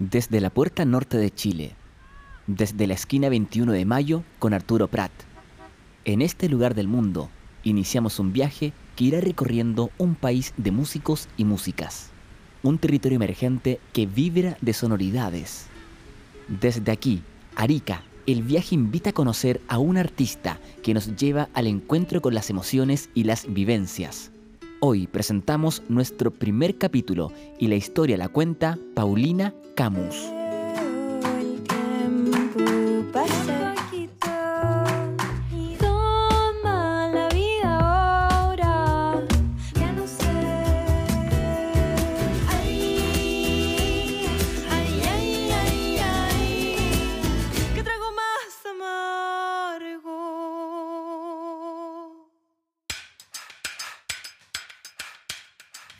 Desde 0.00 0.40
la 0.40 0.50
puerta 0.50 0.84
norte 0.84 1.18
de 1.18 1.34
Chile, 1.34 1.74
desde 2.46 2.86
la 2.86 2.94
esquina 2.94 3.28
21 3.28 3.72
de 3.72 3.84
mayo 3.84 4.22
con 4.38 4.54
Arturo 4.54 4.86
Prat. 4.86 5.10
En 6.04 6.22
este 6.22 6.48
lugar 6.48 6.76
del 6.76 6.86
mundo, 6.86 7.30
iniciamos 7.64 8.20
un 8.20 8.32
viaje 8.32 8.72
que 8.94 9.04
irá 9.06 9.20
recorriendo 9.20 9.90
un 9.98 10.14
país 10.14 10.54
de 10.56 10.70
músicos 10.70 11.28
y 11.36 11.44
músicas. 11.44 12.10
Un 12.62 12.78
territorio 12.78 13.16
emergente 13.16 13.80
que 13.92 14.06
vibra 14.06 14.56
de 14.60 14.72
sonoridades. 14.72 15.66
Desde 16.46 16.92
aquí, 16.92 17.24
Arica, 17.56 18.04
el 18.28 18.44
viaje 18.44 18.76
invita 18.76 19.10
a 19.10 19.14
conocer 19.14 19.60
a 19.66 19.78
un 19.78 19.96
artista 19.96 20.60
que 20.84 20.94
nos 20.94 21.16
lleva 21.16 21.48
al 21.54 21.66
encuentro 21.66 22.22
con 22.22 22.34
las 22.34 22.50
emociones 22.50 23.10
y 23.14 23.24
las 23.24 23.52
vivencias. 23.52 24.30
Hoy 24.80 25.08
presentamos 25.08 25.82
nuestro 25.88 26.30
primer 26.30 26.78
capítulo 26.78 27.32
y 27.58 27.66
la 27.66 27.74
historia 27.74 28.16
la 28.16 28.28
cuenta 28.28 28.78
Paulina 28.94 29.52
Camus. 29.74 30.37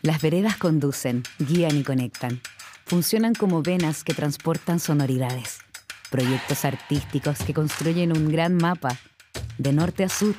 Las 0.09 0.23
veredas 0.23 0.57
conducen, 0.57 1.23
guían 1.39 1.77
y 1.77 1.83
conectan. 1.83 2.41
Funcionan 2.87 3.35
como 3.35 3.63
venas 3.63 4.05
que 4.05 4.15
transportan 4.15 4.81
sonoridades. 4.81 5.59
Proyectos 6.09 6.65
artísticos 6.65 7.41
que 7.41 7.53
construyen 7.53 8.17
un 8.17 8.33
gran 8.33 8.55
mapa, 8.55 8.97
de 9.59 9.75
norte 9.75 10.05
a 10.05 10.09
sur, 10.09 10.35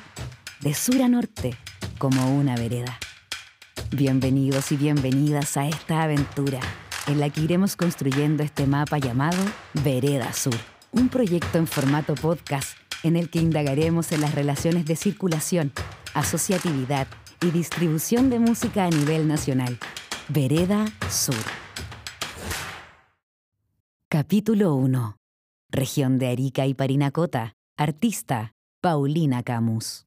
de 0.58 0.74
sur 0.74 1.00
a 1.00 1.06
norte, 1.06 1.56
como 1.98 2.36
una 2.36 2.56
vereda. 2.56 2.98
Bienvenidos 3.92 4.72
y 4.72 4.76
bienvenidas 4.76 5.56
a 5.56 5.68
esta 5.68 6.02
aventura 6.02 6.58
en 7.06 7.20
la 7.20 7.30
que 7.30 7.42
iremos 7.42 7.76
construyendo 7.76 8.42
este 8.42 8.66
mapa 8.66 8.98
llamado 8.98 9.38
Vereda 9.84 10.32
Sur, 10.32 10.58
un 10.90 11.08
proyecto 11.08 11.58
en 11.58 11.68
formato 11.68 12.16
podcast 12.16 12.76
en 13.04 13.14
el 13.14 13.30
que 13.30 13.38
indagaremos 13.38 14.10
en 14.10 14.20
las 14.22 14.34
relaciones 14.34 14.84
de 14.84 14.96
circulación, 14.96 15.70
asociatividad, 16.12 17.06
y 17.42 17.50
distribución 17.50 18.30
de 18.30 18.38
música 18.38 18.84
a 18.84 18.90
nivel 18.90 19.26
nacional. 19.26 19.78
Vereda 20.28 20.86
Sur. 21.08 21.34
Capítulo 24.08 24.74
1. 24.74 25.16
Región 25.70 26.18
de 26.18 26.28
Arica 26.28 26.66
y 26.66 26.74
Parinacota. 26.74 27.54
Artista 27.76 28.52
Paulina 28.80 29.42
Camus. 29.42 30.06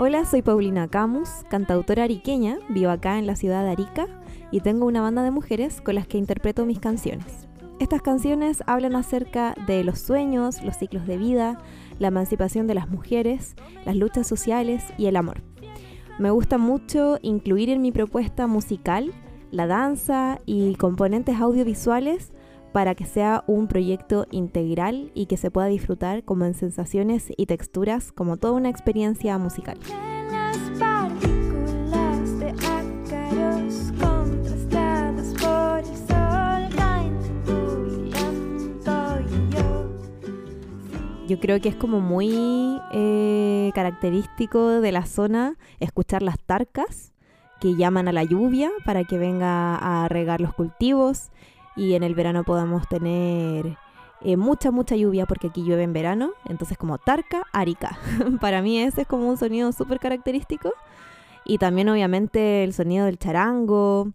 Hola, 0.00 0.24
soy 0.24 0.42
Paulina 0.42 0.86
Camus, 0.88 1.28
cantautora 1.50 2.04
ariqueña, 2.04 2.58
vivo 2.68 2.90
acá 2.90 3.18
en 3.18 3.26
la 3.26 3.34
ciudad 3.34 3.64
de 3.64 3.70
Arica 3.70 4.17
y 4.50 4.60
tengo 4.60 4.86
una 4.86 5.02
banda 5.02 5.22
de 5.22 5.30
mujeres 5.30 5.80
con 5.80 5.94
las 5.94 6.06
que 6.06 6.18
interpreto 6.18 6.66
mis 6.66 6.80
canciones. 6.80 7.48
Estas 7.80 8.02
canciones 8.02 8.62
hablan 8.66 8.96
acerca 8.96 9.54
de 9.66 9.84
los 9.84 10.00
sueños, 10.00 10.62
los 10.64 10.76
ciclos 10.76 11.06
de 11.06 11.16
vida, 11.16 11.58
la 11.98 12.08
emancipación 12.08 12.66
de 12.66 12.74
las 12.74 12.88
mujeres, 12.88 13.54
las 13.84 13.94
luchas 13.94 14.26
sociales 14.26 14.82
y 14.98 15.06
el 15.06 15.16
amor. 15.16 15.42
Me 16.18 16.30
gusta 16.30 16.58
mucho 16.58 17.18
incluir 17.22 17.70
en 17.70 17.80
mi 17.80 17.92
propuesta 17.92 18.48
musical 18.48 19.12
la 19.52 19.68
danza 19.68 20.40
y 20.44 20.74
componentes 20.74 21.36
audiovisuales 21.36 22.32
para 22.72 22.94
que 22.94 23.04
sea 23.04 23.44
un 23.46 23.68
proyecto 23.68 24.26
integral 24.30 25.12
y 25.14 25.26
que 25.26 25.36
se 25.36 25.50
pueda 25.50 25.68
disfrutar 25.68 26.24
como 26.24 26.44
en 26.44 26.54
sensaciones 26.54 27.28
y 27.36 27.46
texturas 27.46 28.12
como 28.12 28.36
toda 28.36 28.54
una 28.54 28.68
experiencia 28.68 29.38
musical. 29.38 29.78
Yo 41.28 41.38
creo 41.38 41.60
que 41.60 41.68
es 41.68 41.76
como 41.76 42.00
muy 42.00 42.80
eh, 42.90 43.70
característico 43.74 44.80
de 44.80 44.92
la 44.92 45.04
zona 45.04 45.56
escuchar 45.78 46.22
las 46.22 46.38
tarcas 46.38 47.12
que 47.60 47.76
llaman 47.76 48.08
a 48.08 48.12
la 48.12 48.24
lluvia 48.24 48.70
para 48.86 49.04
que 49.04 49.18
venga 49.18 49.76
a 49.76 50.08
regar 50.08 50.40
los 50.40 50.54
cultivos 50.54 51.28
y 51.76 51.92
en 51.92 52.02
el 52.02 52.14
verano 52.14 52.44
podamos 52.44 52.88
tener 52.88 53.76
eh, 54.22 54.38
mucha, 54.38 54.70
mucha 54.70 54.96
lluvia 54.96 55.26
porque 55.26 55.48
aquí 55.48 55.62
llueve 55.64 55.82
en 55.82 55.92
verano. 55.92 56.30
Entonces 56.48 56.78
como 56.78 56.96
tarca, 56.96 57.42
arica. 57.52 57.98
para 58.40 58.62
mí 58.62 58.78
ese 58.78 59.02
es 59.02 59.06
como 59.06 59.28
un 59.28 59.36
sonido 59.36 59.70
súper 59.72 59.98
característico. 59.98 60.72
Y 61.44 61.58
también 61.58 61.90
obviamente 61.90 62.64
el 62.64 62.72
sonido 62.72 63.04
del 63.04 63.18
charango. 63.18 64.12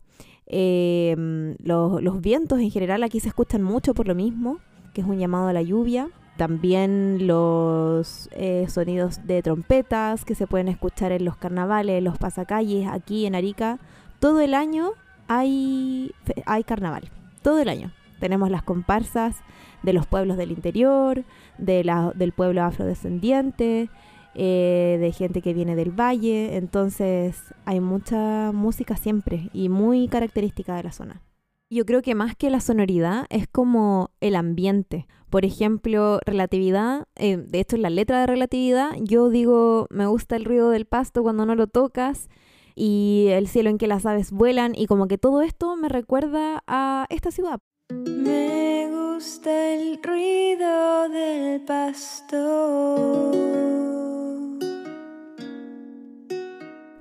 Em, 0.47 1.57
los, 1.59 2.01
los 2.01 2.22
vientos 2.22 2.57
en 2.59 2.72
general 2.72 3.03
aquí 3.03 3.19
se 3.19 3.28
escuchan 3.28 3.62
mucho 3.62 3.94
por 3.94 4.07
lo 4.07 4.16
mismo, 4.16 4.57
que 4.95 5.01
es 5.01 5.07
un 5.07 5.19
llamado 5.19 5.50
a 5.50 5.53
la 5.53 5.62
lluvia. 5.62 6.09
También 6.38 7.28
los 7.28 8.28
eh, 8.32 8.66
sonidos 8.68 9.26
de 9.28 9.44
trompetas 9.44 10.26
que 10.26 10.36
se 10.36 10.48
pueden 10.48 10.68
escuchar 10.68 11.12
en 11.12 11.26
los 11.26 11.38
carnavales, 11.38 12.02
los 12.02 12.18
pasacalles, 12.18 12.88
aquí 12.88 13.26
en 13.26 13.36
Arica. 13.36 13.80
Todo 14.20 14.42
el 14.42 14.56
año 14.56 14.92
hay, 15.28 16.12
hay 16.46 16.64
carnaval, 16.64 17.10
todo 17.44 17.60
el 17.60 17.70
año. 17.70 17.92
Tenemos 18.20 18.50
las 18.50 18.64
comparsas 18.64 19.44
de 19.84 19.94
los 19.94 20.08
pueblos 20.08 20.38
del 20.38 20.52
interior, 20.52 21.24
de 21.58 21.84
la, 21.84 22.12
del 22.16 22.32
pueblo 22.32 22.64
afrodescendiente, 22.64 23.90
eh, 24.34 24.98
de 25.00 25.12
gente 25.12 25.42
que 25.42 25.54
viene 25.54 25.76
del 25.76 25.92
valle. 25.92 26.58
Entonces 26.58 27.54
hay 27.66 27.80
mucha 27.80 28.52
música 28.54 28.98
siempre 28.98 29.50
y 29.54 29.70
muy 29.70 30.08
característica 30.08 30.76
de 30.76 30.84
la 30.84 30.92
zona. 30.92 31.22
Yo 31.70 31.86
creo 31.86 32.02
que 32.02 32.16
más 32.16 32.36
que 32.36 32.50
la 32.50 32.60
sonoridad 32.60 33.26
es 33.30 33.48
como 33.48 34.12
el 34.22 34.36
ambiente. 34.36 35.08
Por 35.34 35.46
ejemplo, 35.46 36.20
relatividad, 36.28 37.08
eh, 37.16 37.38
de 37.38 37.60
hecho 37.60 37.76
en 37.76 37.82
la 37.82 37.90
letra 37.90 38.20
de 38.20 38.28
relatividad 38.28 38.92
yo 39.00 39.30
digo, 39.32 39.88
me 39.90 40.06
gusta 40.06 40.36
el 40.36 40.46
ruido 40.46 40.70
del 40.70 40.86
pasto 40.86 41.24
cuando 41.24 41.48
no 41.48 41.56
lo 41.56 41.66
tocas 41.66 42.30
y 42.76 43.30
el 43.32 43.48
cielo 43.48 43.72
en 43.72 43.80
que 43.80 43.88
las 43.88 44.06
aves 44.06 44.32
vuelan 44.32 44.74
y 44.76 44.86
como 44.86 45.08
que 45.08 45.18
todo 45.18 45.42
esto 45.42 45.76
me 45.76 45.90
recuerda 45.90 46.62
a 46.68 47.08
esta 47.10 47.32
ciudad. 47.32 47.60
Me 47.90 48.88
gusta 48.92 49.74
el 49.74 49.98
ruido 50.04 51.10
del 51.10 51.62
pasto. 51.62 53.32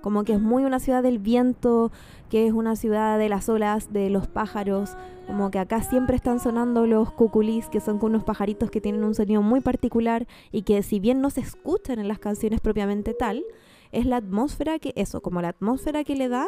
Como 0.00 0.24
que 0.24 0.32
es 0.32 0.40
muy 0.40 0.64
una 0.64 0.80
ciudad 0.80 1.02
del 1.02 1.18
viento, 1.18 1.92
que 2.32 2.46
es 2.46 2.54
una 2.54 2.76
ciudad 2.76 3.18
de 3.18 3.28
las 3.28 3.50
olas, 3.50 3.92
de 3.92 4.08
los 4.08 4.26
pájaros. 4.26 4.96
Como 5.26 5.50
que 5.50 5.58
acá 5.58 5.82
siempre 5.82 6.16
están 6.16 6.40
sonando 6.40 6.86
los 6.86 7.12
cuculís, 7.12 7.68
que 7.68 7.78
son 7.78 7.98
unos 8.00 8.24
pajaritos 8.24 8.70
que 8.70 8.80
tienen 8.80 9.04
un 9.04 9.14
sonido 9.14 9.42
muy 9.42 9.60
particular 9.60 10.26
y 10.50 10.62
que 10.62 10.82
si 10.82 10.98
bien 10.98 11.20
no 11.20 11.28
se 11.28 11.42
escuchan 11.42 11.98
en 11.98 12.08
las 12.08 12.18
canciones 12.18 12.62
propiamente 12.62 13.12
tal, 13.12 13.44
es 13.90 14.06
la 14.06 14.16
atmósfera 14.16 14.78
que 14.78 14.94
eso, 14.96 15.20
como 15.20 15.42
la 15.42 15.48
atmósfera 15.48 16.04
que 16.04 16.16
le 16.16 16.30
da 16.30 16.46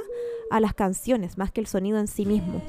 a 0.51 0.59
las 0.59 0.73
canciones, 0.73 1.37
más 1.37 1.53
que 1.53 1.61
el 1.61 1.67
sonido 1.67 1.99
en 1.99 2.07
sí 2.07 2.25
mismo. 2.25 2.63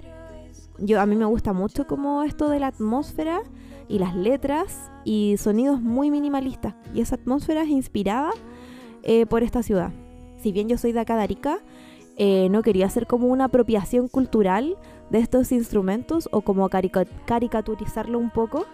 Yo 0.77 0.99
a 0.99 1.05
mí 1.05 1.15
me 1.15 1.23
gusta 1.23 1.53
mucho 1.53 1.87
como 1.87 2.21
esto 2.23 2.49
de 2.49 2.59
la 2.59 2.67
atmósfera 2.67 3.43
y 3.87 3.99
las 3.99 4.13
letras 4.13 4.91
y 5.05 5.37
sonidos 5.37 5.79
muy 5.79 6.11
minimalistas. 6.11 6.75
Y 6.93 6.99
esa 6.99 7.15
atmósfera 7.15 7.63
es 7.63 7.69
inspirada 7.69 8.31
eh, 9.03 9.25
por 9.25 9.41
esta 9.41 9.63
ciudad 9.63 9.93
si 10.45 10.51
bien 10.51 10.69
yo 10.69 10.77
soy 10.77 10.91
de 10.91 10.99
acá 10.99 11.15
de 11.15 11.23
Arica, 11.23 11.57
eh, 12.17 12.47
no 12.49 12.61
quería 12.61 12.85
hacer 12.85 13.07
como 13.07 13.27
una 13.27 13.45
apropiación 13.45 14.07
cultural 14.07 14.77
de 15.09 15.19
estos 15.19 15.51
instrumentos 15.51 16.29
o 16.31 16.41
como 16.41 16.69
caricaturizarlo 16.69 18.19
un 18.19 18.31
poco. 18.31 18.65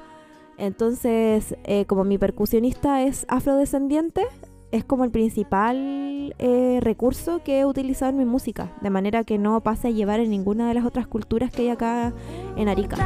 Entonces, 0.58 1.56
eh, 1.64 1.86
como 1.86 2.04
mi 2.04 2.18
percusionista 2.18 3.04
es 3.04 3.26
afrodescendiente, 3.28 4.26
es 4.72 4.86
como 4.86 5.04
el 5.04 5.12
principal 5.12 6.36
eh, 6.38 6.80
recurso 6.82 7.42
que 7.44 7.60
he 7.60 7.66
utilizado 7.66 8.12
en 8.12 8.18
mi 8.18 8.26
música, 8.26 8.72
de 8.82 8.90
manera 8.90 9.24
que 9.24 9.38
no 9.38 9.60
pase 9.62 9.90
a 9.90 9.92
llevar 9.92 10.20
en 10.20 10.30
ninguna 10.30 10.68
de 10.68 10.76
las 10.76 10.86
otras 10.86 11.08
culturas 11.08 11.52
que 11.52 11.64
hay 11.64 11.70
acá 11.70 12.14
en 12.56 12.70
Arica. 12.70 12.98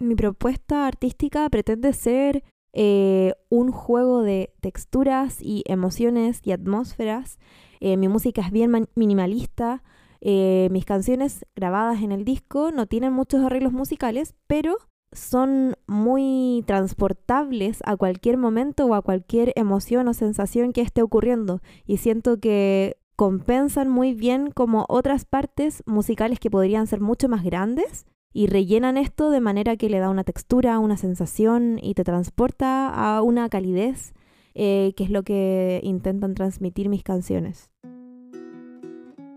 mi 0.00 0.14
propuesta 0.14 0.86
artística 0.86 1.48
pretende 1.50 1.92
ser 1.92 2.42
eh, 2.72 3.34
un 3.48 3.72
juego 3.72 4.22
de 4.22 4.52
texturas 4.60 5.38
y 5.40 5.64
emociones 5.66 6.40
y 6.44 6.52
atmósferas. 6.52 7.38
Eh, 7.80 7.96
mi 7.96 8.08
música 8.08 8.42
es 8.42 8.50
bien 8.50 8.88
minimalista, 8.94 9.82
Eh, 10.20 10.68
mis 10.72 10.84
canciones 10.84 11.46
grabadas 11.54 12.02
en 12.02 12.10
el 12.10 12.24
disco 12.24 12.72
no 12.72 12.86
tienen 12.86 13.12
muchos 13.12 13.44
arreglos 13.44 13.72
musicales, 13.72 14.34
pero 14.48 14.76
son 15.12 15.76
muy 15.86 16.64
transportables 16.66 17.80
a 17.84 17.96
cualquier 17.96 18.36
momento 18.36 18.86
o 18.86 18.94
a 18.94 19.02
cualquier 19.02 19.52
emoción 19.54 20.08
o 20.08 20.14
sensación 20.14 20.72
que 20.72 20.82
esté 20.82 21.02
ocurriendo. 21.02 21.60
Y 21.86 21.98
siento 21.98 22.40
que 22.40 22.96
compensan 23.14 23.88
muy 23.88 24.12
bien 24.12 24.50
como 24.50 24.86
otras 24.88 25.24
partes 25.24 25.82
musicales 25.86 26.40
que 26.40 26.50
podrían 26.50 26.86
ser 26.86 27.00
mucho 27.00 27.28
más 27.28 27.44
grandes 27.44 28.04
y 28.32 28.46
rellenan 28.46 28.96
esto 28.96 29.30
de 29.30 29.40
manera 29.40 29.76
que 29.76 29.88
le 29.88 29.98
da 29.98 30.10
una 30.10 30.24
textura, 30.24 30.78
una 30.78 30.96
sensación 30.96 31.78
y 31.82 31.94
te 31.94 32.04
transporta 32.04 32.88
a 32.88 33.22
una 33.22 33.48
calidez 33.48 34.14
eh, 34.54 34.92
que 34.96 35.04
es 35.04 35.10
lo 35.10 35.22
que 35.22 35.80
intentan 35.82 36.34
transmitir 36.34 36.88
mis 36.88 37.02
canciones. 37.02 37.70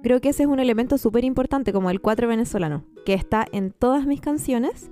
Creo 0.04 0.20
que 0.20 0.30
ese 0.30 0.44
es 0.44 0.50
un 0.50 0.60
elemento 0.60 0.98
súper 0.98 1.24
importante 1.24 1.72
como 1.72 1.92
el 1.92 2.02
cuatro 2.02 2.28
venezolano, 2.28 2.86
que 3.06 3.14
está 3.14 3.46
en 3.52 3.72
todas 3.72 4.08
mis 4.08 4.20
canciones 4.20 4.90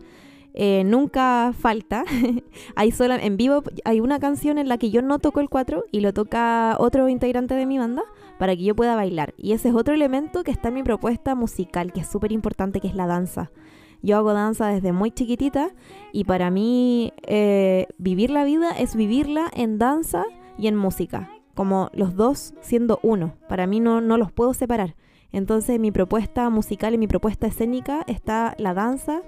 eh, 0.54 0.84
nunca 0.84 1.54
falta. 1.58 2.04
hay 2.76 2.92
sola, 2.92 3.18
en 3.18 3.38
vivo 3.38 3.64
hay 3.86 4.00
una 4.00 4.20
canción 4.20 4.58
en 4.58 4.68
la 4.68 4.78
que 4.78 4.90
yo 4.90 5.02
no 5.02 5.20
toco 5.20 5.40
el 5.40 5.50
4 5.50 5.86
y 5.92 6.02
lo 6.02 6.14
toca 6.14 6.76
otro 6.80 7.08
integrante 7.08 7.56
de 7.56 7.66
mi 7.66 7.78
banda 7.78 8.04
para 8.38 8.56
que 8.56 8.64
yo 8.64 8.76
pueda 8.76 8.96
bailar. 8.96 9.34
Y 9.38 9.54
ese 9.54 9.70
es 9.70 9.76
otro 9.76 9.94
elemento 9.94 10.44
que 10.44 10.52
está 10.52 10.70
en 10.70 10.76
mi 10.76 10.84
propuesta 10.84 11.36
musical, 11.36 11.94
que 11.94 12.02
es 12.02 12.08
súper 12.08 12.32
importante, 12.32 12.80
que 12.80 12.88
es 12.88 12.96
la 12.96 13.08
danza. 13.08 13.52
Yo 14.02 14.18
hago 14.18 14.34
danza 14.34 14.68
desde 14.68 14.92
muy 14.92 15.12
chiquitita 15.12 15.72
y 16.12 16.24
para 16.24 16.50
mí 16.50 17.14
eh, 17.28 17.88
vivir 17.98 18.30
la 18.30 18.44
vida 18.44 18.72
es 18.72 18.96
vivirla 18.96 19.50
en 19.54 19.78
danza 19.78 20.24
y 20.58 20.68
en 20.68 20.76
música, 20.76 21.30
como 21.54 21.90
los 21.94 22.16
dos 22.16 22.54
siendo 22.62 23.00
uno. 23.04 23.34
Para 23.48 23.68
mí 23.68 23.80
no, 23.80 24.02
no 24.02 24.18
los 24.18 24.32
puedo 24.32 24.54
separar. 24.54 24.96
Entonces 25.32 25.80
mi 25.80 25.92
propuesta 25.92 26.50
musical 26.50 26.94
y 26.94 26.98
mi 26.98 27.08
propuesta 27.08 27.48
escénica 27.48 28.04
está 28.08 28.56
la 28.58 28.74
danza 28.74 29.22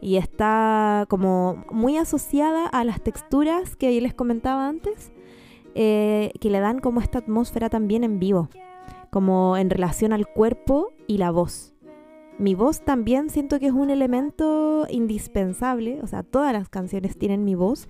y 0.00 0.16
está 0.16 1.06
como 1.08 1.64
muy 1.70 1.96
asociada 1.96 2.66
a 2.66 2.84
las 2.84 3.00
texturas 3.00 3.76
que 3.76 4.00
les 4.00 4.14
comentaba 4.14 4.68
antes, 4.68 5.12
eh, 5.74 6.32
que 6.40 6.50
le 6.50 6.60
dan 6.60 6.78
como 6.80 7.00
esta 7.00 7.18
atmósfera 7.18 7.68
también 7.68 8.04
en 8.04 8.18
vivo, 8.18 8.48
como 9.10 9.56
en 9.56 9.70
relación 9.70 10.12
al 10.12 10.26
cuerpo 10.26 10.88
y 11.06 11.18
la 11.18 11.30
voz. 11.30 11.73
Mi 12.38 12.54
voz 12.54 12.80
también 12.80 13.30
siento 13.30 13.60
que 13.60 13.66
es 13.66 13.72
un 13.72 13.90
elemento 13.90 14.86
indispensable, 14.90 16.00
o 16.02 16.06
sea, 16.06 16.24
todas 16.24 16.52
las 16.52 16.68
canciones 16.68 17.16
tienen 17.16 17.44
mi 17.44 17.54
voz 17.54 17.88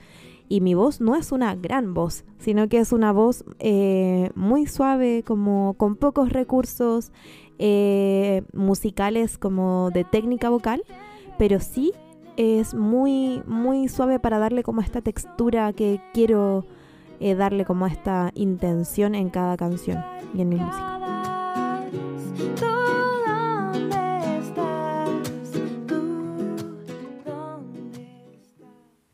y 0.48 0.60
mi 0.60 0.74
voz 0.74 1.00
no 1.00 1.16
es 1.16 1.32
una 1.32 1.54
gran 1.54 1.94
voz, 1.94 2.24
sino 2.38 2.68
que 2.68 2.78
es 2.78 2.92
una 2.92 3.12
voz 3.12 3.44
eh, 3.58 4.30
muy 4.34 4.66
suave, 4.66 5.22
como 5.26 5.74
con 5.78 5.96
pocos 5.96 6.30
recursos 6.30 7.10
eh, 7.58 8.42
musicales 8.52 9.38
como 9.38 9.90
de 9.94 10.04
técnica 10.04 10.50
vocal, 10.50 10.84
pero 11.38 11.60
sí 11.60 11.92
es 12.36 12.74
muy, 12.74 13.42
muy 13.46 13.88
suave 13.88 14.18
para 14.18 14.38
darle 14.38 14.62
como 14.62 14.82
esta 14.82 15.00
textura 15.00 15.72
que 15.72 16.00
quiero 16.12 16.66
eh, 17.20 17.34
darle 17.34 17.64
como 17.64 17.86
esta 17.86 18.30
intención 18.34 19.14
en 19.14 19.30
cada 19.30 19.56
canción 19.56 20.04
y 20.34 20.42
en 20.42 20.48
mi 20.50 20.56
música. 20.56 20.94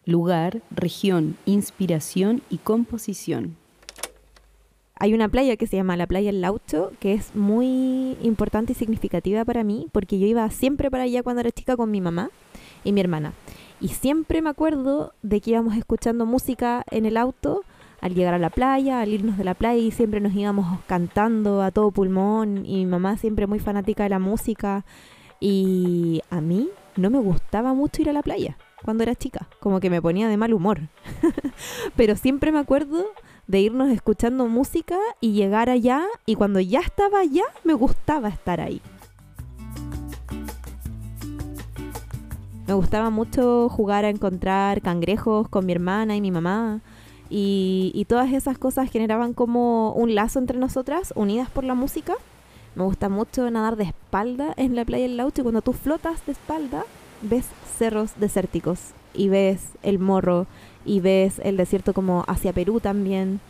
Lugar, 0.07 0.63
región, 0.71 1.37
inspiración 1.45 2.41
y 2.49 2.57
composición. 2.57 3.57
Hay 4.95 5.15
una 5.15 5.29
playa 5.29 5.57
que 5.57 5.67
se 5.67 5.77
llama 5.77 5.97
la 5.97 6.07
playa 6.07 6.31
El 6.31 6.41
Laucho, 6.41 6.93
que 7.01 7.13
es 7.13 7.35
muy 7.35 8.17
importante 8.23 8.73
y 8.73 8.75
significativa 8.75 9.45
para 9.45 9.63
mí, 9.63 9.89
porque 9.93 10.19
yo 10.19 10.27
iba 10.27 10.49
siempre 10.51 10.91
para 10.91 11.05
allá 11.05 11.23
cuando 11.23 11.41
era 11.41 11.51
chica 11.51 11.77
con 11.77 11.91
mi 11.91 12.01
mamá 12.01 12.31
y 12.83 12.93
mi 12.93 13.01
hermana. 13.01 13.33
Y 13.81 13.89
siempre 13.89 14.43
me 14.43 14.51
acuerdo 14.51 15.13
de 15.23 15.41
que 15.41 15.51
íbamos 15.53 15.77
escuchando 15.77 16.27
música 16.27 16.85
en 16.91 17.07
el 17.07 17.17
auto 17.17 17.63
al 18.01 18.15
llegar 18.15 18.35
a 18.35 18.39
la 18.39 18.51
playa, 18.51 19.01
al 19.01 19.11
irnos 19.11 19.37
de 19.37 19.45
la 19.45 19.55
playa 19.55 19.81
y 19.81 19.91
siempre 19.91 20.21
nos 20.21 20.35
íbamos 20.35 20.81
cantando 20.87 21.63
a 21.63 21.71
todo 21.71 21.91
pulmón 21.91 22.65
y 22.65 22.77
mi 22.77 22.87
mamá 22.87 23.19
siempre 23.19 23.47
muy 23.47 23.59
fanática 23.59 24.05
de 24.05 24.11
la 24.11 24.19
música 24.19 24.85
y 25.41 26.23
a 26.31 26.41
mí 26.41 26.69
no 26.97 27.11
me 27.11 27.19
gustaba 27.19 27.75
mucho 27.75 28.03
ir 28.03 28.11
a 28.11 28.15
la 28.15 28.23
playa 28.23 28.57
cuando 28.85 29.03
era 29.03 29.15
chica, 29.15 29.49
como 29.61 29.81
que 29.81 29.91
me 29.91 30.03
ponía 30.03 30.29
de 30.29 30.37
mal 30.37 30.55
humor. 30.55 30.81
Pero 31.97 32.17
siempre 32.17 32.53
me 32.53 32.59
acuerdo 32.59 33.07
de 33.47 33.61
irnos 33.61 33.91
escuchando 33.91 34.47
música 34.47 34.97
y 35.21 35.33
llegar 35.33 35.71
allá 35.71 36.07
y 36.27 36.37
cuando 36.37 36.61
ya 36.61 36.81
estaba 36.81 37.21
allá 37.21 37.45
me 37.65 37.75
gustaba 37.75 38.29
estar 38.29 38.61
ahí. 38.61 38.81
Me 42.71 42.75
gustaba 42.75 43.11
mucho 43.11 43.69
jugar 43.69 44.05
a 44.05 44.11
encontrar 44.11 44.81
cangrejos 44.81 45.49
con 45.49 45.67
mi 45.67 45.73
hermana 45.73 46.15
y 46.15 46.21
mi 46.21 46.31
mamá. 46.31 46.81
Y, 47.29 48.07
todas 48.09 48.33
esas 48.33 48.59
cosas 48.59 48.89
generaban 48.89 49.35
como 49.35 49.93
un 49.95 50.15
lazo 50.15 50.39
entre 50.39 50.57
nosotras, 50.57 51.13
unidas 51.17 51.51
por 51.51 51.65
la 51.65 51.75
música. 51.75 52.15
Me 52.77 52.85
gusta 52.85 53.09
mucho 53.09 53.51
nadar 53.51 53.75
de 53.75 53.85
espalda 53.85 54.55
en 54.57 54.77
la 54.77 54.85
playa 54.85 55.03
del 55.03 55.17
Laucho 55.17 55.41
y 55.41 55.43
cuando 55.43 55.63
tú 55.63 55.73
flotas 55.73 56.25
de 56.27 56.33
espalda 56.33 56.85
ves 57.23 57.47
cerros 57.79 58.13
desérticos 58.17 58.81
y 59.15 59.29
ves 59.29 59.69
el 59.83 59.99
morro 59.99 60.47
y 60.85 61.01
ves 61.01 61.41
el 61.45 61.57
desierto 61.57 61.93
como 61.95 62.25
hacia 62.27 62.53
Perú 62.53 62.81
también 62.81 63.41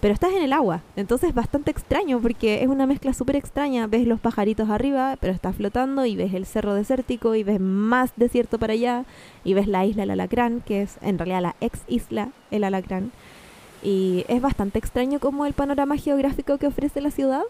pero 0.00 0.14
estás 0.14 0.32
en 0.32 0.42
el 0.42 0.52
agua. 0.52 0.82
Entonces 0.96 1.30
es 1.30 1.34
bastante 1.34 1.70
extraño 1.70 2.20
porque 2.20 2.62
es 2.62 2.68
una 2.68 2.86
mezcla 2.86 3.12
súper 3.12 3.36
extraña. 3.36 3.86
Ves 3.86 4.06
los 4.06 4.20
pajaritos 4.20 4.70
arriba, 4.70 5.16
pero 5.20 5.32
estás 5.32 5.56
flotando 5.56 6.06
y 6.06 6.14
ves 6.14 6.34
el 6.34 6.46
cerro 6.46 6.74
desértico 6.74 7.34
y 7.34 7.42
ves 7.42 7.60
más 7.60 8.12
desierto 8.16 8.58
para 8.58 8.74
allá 8.74 9.04
y 9.44 9.54
ves 9.54 9.66
la 9.66 9.84
isla 9.84 10.04
El 10.04 10.10
Alacrán, 10.10 10.60
que 10.60 10.82
es 10.82 10.98
en 11.02 11.18
realidad 11.18 11.42
la 11.42 11.56
ex 11.60 11.80
isla 11.88 12.28
El 12.50 12.64
Alacrán. 12.64 13.10
Y 13.82 14.24
es 14.28 14.40
bastante 14.40 14.78
extraño 14.78 15.18
como 15.18 15.46
el 15.46 15.52
panorama 15.52 15.96
geográfico 15.96 16.58
que 16.58 16.66
ofrece 16.66 17.00
la 17.00 17.10
ciudad 17.10 17.42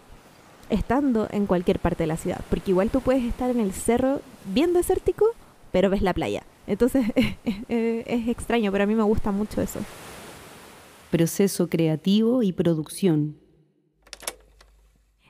estando 0.69 1.27
en 1.31 1.47
cualquier 1.47 1.79
parte 1.79 2.03
de 2.03 2.07
la 2.07 2.17
ciudad. 2.17 2.41
Porque 2.49 2.71
igual 2.71 2.89
tú 2.89 3.01
puedes 3.01 3.23
estar 3.23 3.49
en 3.49 3.59
el 3.59 3.73
cerro 3.73 4.21
bien 4.45 4.73
desértico, 4.73 5.25
pero 5.71 5.89
ves 5.89 6.01
la 6.01 6.13
playa. 6.13 6.43
Entonces 6.67 7.05
es 7.67 8.27
extraño, 8.27 8.71
pero 8.71 8.83
a 8.83 8.87
mí 8.87 8.95
me 8.95 9.03
gusta 9.03 9.31
mucho 9.31 9.61
eso 9.61 9.79
proceso 11.09 11.69
creativo 11.69 12.43
y 12.43 12.53
producción. 12.53 13.37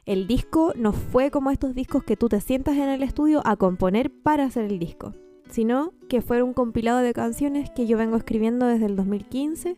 El 0.05 0.27
disco 0.27 0.73
no 0.75 0.91
fue 0.91 1.31
como 1.31 1.51
estos 1.51 1.75
discos 1.75 2.03
que 2.03 2.17
tú 2.17 2.29
te 2.29 2.41
sientas 2.41 2.75
en 2.77 2.89
el 2.89 3.03
estudio 3.03 3.41
a 3.45 3.55
componer 3.55 4.11
para 4.11 4.45
hacer 4.45 4.65
el 4.65 4.79
disco, 4.79 5.13
sino 5.49 5.93
que 6.09 6.21
fue 6.21 6.41
un 6.41 6.53
compilado 6.53 6.99
de 6.99 7.13
canciones 7.13 7.69
que 7.69 7.85
yo 7.85 7.97
vengo 7.97 8.17
escribiendo 8.17 8.65
desde 8.65 8.87
el 8.87 8.95
2015 8.95 9.77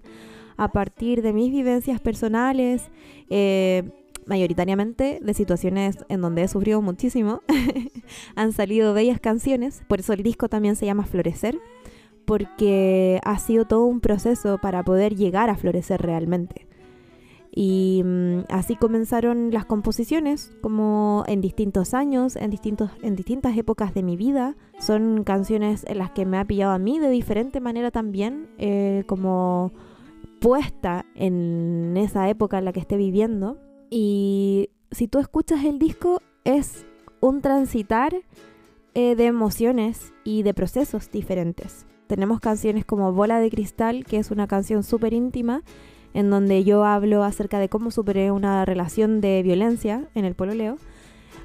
a 0.58 0.72
partir 0.72 1.22
de 1.22 1.34
mis 1.34 1.52
vivencias 1.52 2.00
personales, 2.00 2.90
eh, 3.30 3.84
mayoritariamente 4.26 5.20
de 5.22 5.34
situaciones 5.34 5.98
en 6.10 6.22
donde 6.22 6.44
he 6.44 6.48
sufrido 6.48 6.82
muchísimo. 6.82 7.42
Han 8.36 8.54
salido 8.54 8.94
bellas 8.94 9.20
canciones, 9.20 9.84
por 9.88 10.00
eso 10.00 10.14
el 10.14 10.24
disco 10.24 10.50
también 10.50 10.76
se 10.76 10.86
llama 10.86 11.06
Florecer 11.06 11.60
porque 12.26 13.20
ha 13.24 13.38
sido 13.40 13.66
todo 13.66 13.86
un 13.86 14.00
proceso 14.00 14.58
para 14.60 14.84
poder 14.84 15.16
llegar 15.16 15.50
a 15.50 15.58
florecer 15.58 16.02
realmente. 16.02 16.68
Y 17.54 18.02
mm, 18.06 18.46
así 18.50 18.78
comenzaron 18.78 19.52
las 19.52 19.66
composiciones, 19.66 20.56
como 20.62 21.26
en 21.28 21.42
distintos 21.42 21.94
años, 21.94 22.38
en, 22.38 22.50
distintos, 22.50 22.92
en 23.02 23.18
distintas 23.18 23.58
épocas 23.58 23.94
de 23.94 24.04
mi 24.04 24.16
vida. 24.16 24.56
Son 24.80 25.26
canciones 25.26 25.84
en 25.88 25.98
las 25.98 26.12
que 26.12 26.26
me 26.26 26.38
ha 26.38 26.46
pillado 26.46 26.72
a 26.72 26.80
mí 26.80 27.00
de 27.00 27.10
diferente 27.10 27.60
manera 27.60 27.92
también, 27.92 28.48
eh, 28.58 29.04
como 29.08 29.74
puesta 30.40 31.06
en 31.14 31.96
esa 31.98 32.30
época 32.30 32.58
en 32.60 32.66
la 32.66 32.72
que 32.72 32.80
esté 32.80 32.96
viviendo. 32.96 33.58
Y 33.92 34.72
si 34.90 35.08
tú 35.08 35.20
escuchas 35.20 35.64
el 35.66 35.78
disco, 35.78 36.20
es 36.44 36.88
un 37.20 37.42
transitar 37.42 38.16
eh, 38.96 39.16
de 39.16 39.26
emociones 39.28 40.12
y 40.24 40.42
de 40.42 40.56
procesos 40.56 41.12
diferentes 41.12 41.86
tenemos 42.12 42.42
canciones 42.42 42.84
como 42.84 43.14
Bola 43.14 43.40
de 43.40 43.50
Cristal, 43.50 44.04
que 44.04 44.18
es 44.18 44.32
una 44.32 44.46
canción 44.46 44.84
súper 44.84 45.14
íntima, 45.14 45.64
en 46.14 46.30
donde 46.30 46.66
yo 46.66 46.84
hablo 46.84 47.24
acerca 47.24 47.58
de 47.58 47.70
cómo 47.70 47.90
superé 47.90 48.32
una 48.32 48.66
relación 48.66 49.22
de 49.22 49.42
violencia 49.44 50.10
en 50.14 50.26
el 50.26 50.36
pololeo, 50.36 50.76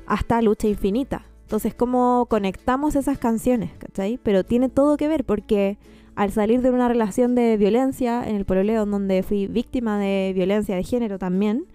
hasta 0.08 0.42
Lucha 0.42 0.66
Infinita. 0.66 1.24
Entonces, 1.42 1.72
cómo 1.72 2.26
conectamos 2.28 2.96
esas 2.96 3.16
canciones, 3.16 3.70
¿cachai? 3.78 4.18
Pero 4.20 4.42
tiene 4.42 4.68
todo 4.68 4.96
que 4.96 5.06
ver 5.06 5.22
porque 5.22 5.78
al 6.16 6.32
salir 6.32 6.62
de 6.62 6.70
una 6.70 6.88
relación 6.88 7.36
de 7.36 7.56
violencia 7.56 8.28
en 8.28 8.34
el 8.34 8.44
pololeo, 8.44 8.82
en 8.82 8.90
donde 8.90 9.22
fui 9.22 9.46
víctima 9.46 10.00
de 10.00 10.32
violencia 10.34 10.74
de 10.74 10.82
género 10.82 11.16
también, 11.20 11.66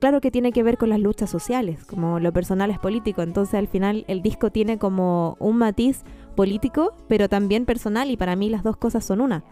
claro 0.00 0.20
que 0.20 0.30
tiene 0.30 0.52
que 0.52 0.62
ver 0.62 0.76
con 0.76 0.88
las 0.88 0.98
luchas 0.98 1.30
sociales, 1.30 1.84
como 1.84 2.18
lo 2.18 2.32
personal 2.32 2.70
es 2.70 2.78
político. 2.78 3.22
Entonces, 3.22 3.54
al 3.54 3.68
final, 3.68 4.04
el 4.08 4.22
disco 4.22 4.50
tiene 4.50 4.78
como 4.78 5.36
un 5.38 5.58
matiz 5.58 6.02
político, 6.34 6.94
pero 7.06 7.28
también 7.28 7.66
personal 7.66 8.10
y 8.10 8.16
para 8.16 8.34
mí 8.34 8.48
las 8.48 8.64
dos 8.64 8.76
cosas 8.76 9.04
son 9.04 9.20
una. 9.20 9.44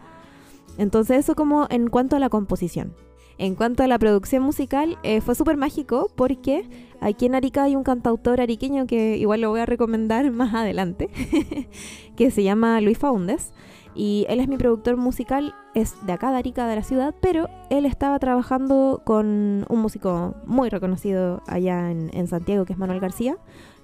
Entonces 0.77 1.19
eso 1.19 1.35
como 1.35 1.67
en 1.69 1.89
cuanto 1.89 2.15
a 2.15 2.19
la 2.19 2.29
composición. 2.29 2.93
En 3.39 3.55
cuanto 3.55 3.83
a 3.83 3.87
la 3.87 3.97
producción 3.97 4.43
musical, 4.43 4.97
eh, 5.01 5.21
fue 5.21 5.33
súper 5.33 5.55
mágico 5.55 6.11
porque 6.17 6.69
aquí 6.99 7.25
en 7.25 7.35
Arica 7.35 7.63
hay 7.63 7.77
un 7.77 7.83
cantautor 7.83 8.41
ariqueño 8.41 8.85
que 8.85 9.15
igual 9.15 9.39
lo 9.39 9.49
voy 9.49 9.61
a 9.61 9.65
recomendar 9.65 10.29
más 10.31 10.53
adelante, 10.53 11.09
que 12.17 12.31
se 12.31 12.43
llama 12.43 12.81
Luis 12.81 12.97
Faundes. 12.97 13.53
Y 13.95 14.25
él 14.27 14.41
es 14.41 14.49
mi 14.49 14.57
productor 14.57 14.97
musical, 14.97 15.55
es 15.73 16.05
de 16.05 16.11
acá 16.11 16.31
de 16.31 16.37
Arica, 16.37 16.67
de 16.67 16.75
la 16.75 16.83
ciudad, 16.83 17.15
pero 17.21 17.47
él 17.69 17.85
estaba 17.85 18.19
trabajando 18.19 19.01
con 19.05 19.65
un 19.67 19.79
músico 19.79 20.35
muy 20.45 20.69
reconocido 20.69 21.41
allá 21.47 21.89
en, 21.91 22.09
en 22.13 22.27
Santiago, 22.27 22.65
que 22.65 22.73
es 22.73 22.79
Manuel 22.79 22.99
García. 22.99 23.37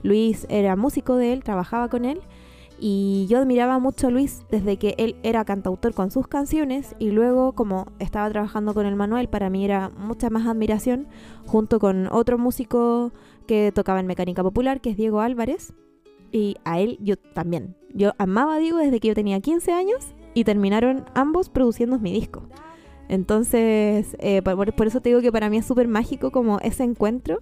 Luis 0.03 0.45
era 0.49 0.75
músico 0.75 1.15
de 1.15 1.31
él, 1.31 1.43
trabajaba 1.43 1.87
con 1.87 2.03
él 2.03 2.19
y 2.87 3.25
yo 3.25 3.39
admiraba 3.39 3.79
mucho 3.79 4.05
a 4.05 4.11
Luis 4.11 4.45
desde 4.51 4.77
que 4.77 4.93
él 4.99 5.15
era 5.23 5.43
cantautor 5.43 5.95
con 5.95 6.11
sus 6.11 6.27
canciones 6.27 6.93
y 6.99 7.09
luego 7.09 7.53
como 7.53 7.87
estaba 7.97 8.29
trabajando 8.29 8.75
con 8.75 8.85
el 8.85 8.95
Manuel, 8.95 9.27
para 9.27 9.49
mí 9.49 9.65
era 9.65 9.89
mucha 9.89 10.29
más 10.29 10.45
admiración, 10.45 11.07
junto 11.47 11.79
con 11.79 12.07
otro 12.11 12.37
músico 12.37 13.11
que 13.47 13.71
tocaba 13.73 13.99
en 13.99 14.05
mecánica 14.05 14.43
popular, 14.43 14.81
que 14.81 14.91
es 14.91 14.97
Diego 14.97 15.21
Álvarez. 15.21 15.73
Y 16.31 16.57
a 16.63 16.79
él 16.79 16.99
yo 17.01 17.15
también. 17.17 17.75
Yo 17.91 18.11
amaba 18.19 18.53
a 18.53 18.59
Diego 18.59 18.77
desde 18.77 18.99
que 18.99 19.07
yo 19.07 19.15
tenía 19.15 19.39
15 19.39 19.73
años 19.73 20.13
y 20.35 20.43
terminaron 20.43 21.05
ambos 21.15 21.49
produciendo 21.49 21.97
mi 21.97 22.13
disco. 22.13 22.43
Entonces, 23.09 24.15
eh, 24.19 24.43
por, 24.43 24.85
eso 24.85 25.01
te 25.01 25.09
digo 25.09 25.21
que 25.21 25.31
para 25.31 25.49
mí 25.49 25.57
es 25.57 25.65
súper 25.65 25.87
mágico 25.87 26.29
como 26.29 26.59
ese 26.59 26.83
encuentro, 26.83 27.41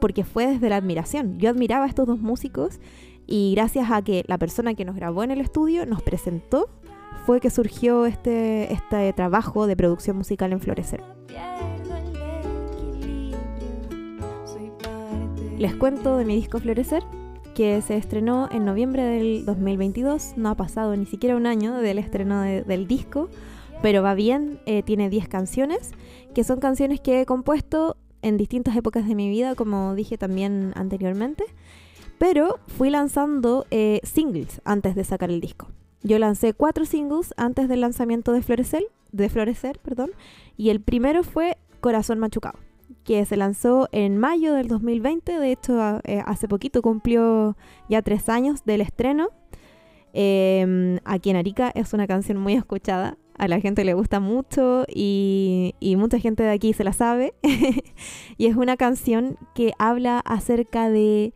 porque 0.00 0.24
fue 0.24 0.46
desde 0.46 0.70
la 0.70 0.76
admiración. 0.76 1.38
Yo 1.38 1.50
admiraba 1.50 1.84
a 1.84 1.88
estos 1.88 2.06
dos 2.06 2.20
músicos 2.20 2.80
y 3.30 3.54
gracias 3.54 3.90
a 3.90 4.02
que 4.02 4.24
la 4.26 4.36
persona 4.36 4.74
que 4.74 4.84
nos 4.84 4.96
grabó 4.96 5.22
en 5.22 5.30
el 5.30 5.40
estudio 5.40 5.86
nos 5.86 6.02
presentó, 6.02 6.68
fue 7.24 7.40
que 7.40 7.48
surgió 7.48 8.06
este, 8.06 8.72
este 8.72 9.12
trabajo 9.12 9.66
de 9.66 9.76
producción 9.76 10.16
musical 10.16 10.52
en 10.52 10.60
Florecer. 10.60 11.02
Les 15.58 15.76
cuento 15.76 16.16
de 16.16 16.24
mi 16.24 16.34
disco 16.34 16.58
Florecer, 16.58 17.04
que 17.54 17.80
se 17.82 17.96
estrenó 17.96 18.48
en 18.50 18.64
noviembre 18.64 19.04
del 19.04 19.44
2022. 19.44 20.32
No 20.36 20.48
ha 20.48 20.56
pasado 20.56 20.96
ni 20.96 21.06
siquiera 21.06 21.36
un 21.36 21.46
año 21.46 21.76
del 21.76 21.98
estreno 21.98 22.40
de, 22.40 22.62
del 22.62 22.88
disco, 22.88 23.28
pero 23.80 24.02
va 24.02 24.14
bien. 24.14 24.58
Eh, 24.66 24.82
tiene 24.82 25.08
10 25.08 25.28
canciones, 25.28 25.92
que 26.34 26.42
son 26.42 26.58
canciones 26.58 27.00
que 27.00 27.20
he 27.20 27.26
compuesto 27.26 27.96
en 28.22 28.38
distintas 28.38 28.74
épocas 28.74 29.06
de 29.06 29.14
mi 29.14 29.28
vida, 29.28 29.54
como 29.54 29.94
dije 29.94 30.18
también 30.18 30.72
anteriormente. 30.74 31.44
Pero 32.20 32.60
fui 32.66 32.90
lanzando 32.90 33.66
eh, 33.70 33.98
singles 34.02 34.60
antes 34.66 34.94
de 34.94 35.04
sacar 35.04 35.30
el 35.30 35.40
disco. 35.40 35.68
Yo 36.02 36.18
lancé 36.18 36.52
cuatro 36.52 36.84
singles 36.84 37.32
antes 37.38 37.66
del 37.66 37.80
lanzamiento 37.80 38.34
de 38.34 38.42
Florecer, 38.42 38.84
de 39.10 39.30
Florecer 39.30 39.78
perdón, 39.78 40.10
y 40.58 40.68
el 40.68 40.82
primero 40.82 41.24
fue 41.24 41.56
Corazón 41.80 42.18
Machucado, 42.18 42.58
que 43.04 43.24
se 43.24 43.38
lanzó 43.38 43.88
en 43.90 44.18
mayo 44.18 44.52
del 44.52 44.68
2020. 44.68 45.38
De 45.38 45.50
hecho, 45.50 45.80
eh, 46.04 46.22
hace 46.26 46.46
poquito 46.46 46.82
cumplió 46.82 47.56
ya 47.88 48.02
tres 48.02 48.28
años 48.28 48.66
del 48.66 48.82
estreno. 48.82 49.30
Eh, 50.12 51.00
aquí 51.06 51.30
en 51.30 51.36
Arica 51.36 51.72
es 51.74 51.94
una 51.94 52.06
canción 52.06 52.36
muy 52.36 52.52
escuchada. 52.52 53.16
A 53.38 53.48
la 53.48 53.60
gente 53.60 53.82
le 53.82 53.94
gusta 53.94 54.20
mucho 54.20 54.84
y 54.94 55.72
mucha 55.96 56.18
gente 56.18 56.42
de 56.42 56.50
aquí 56.50 56.74
se 56.74 56.84
la 56.84 56.92
sabe. 56.92 57.32
y 58.36 58.44
es 58.44 58.56
una 58.56 58.76
canción 58.76 59.38
que 59.54 59.72
habla 59.78 60.18
acerca 60.18 60.90
de 60.90 61.32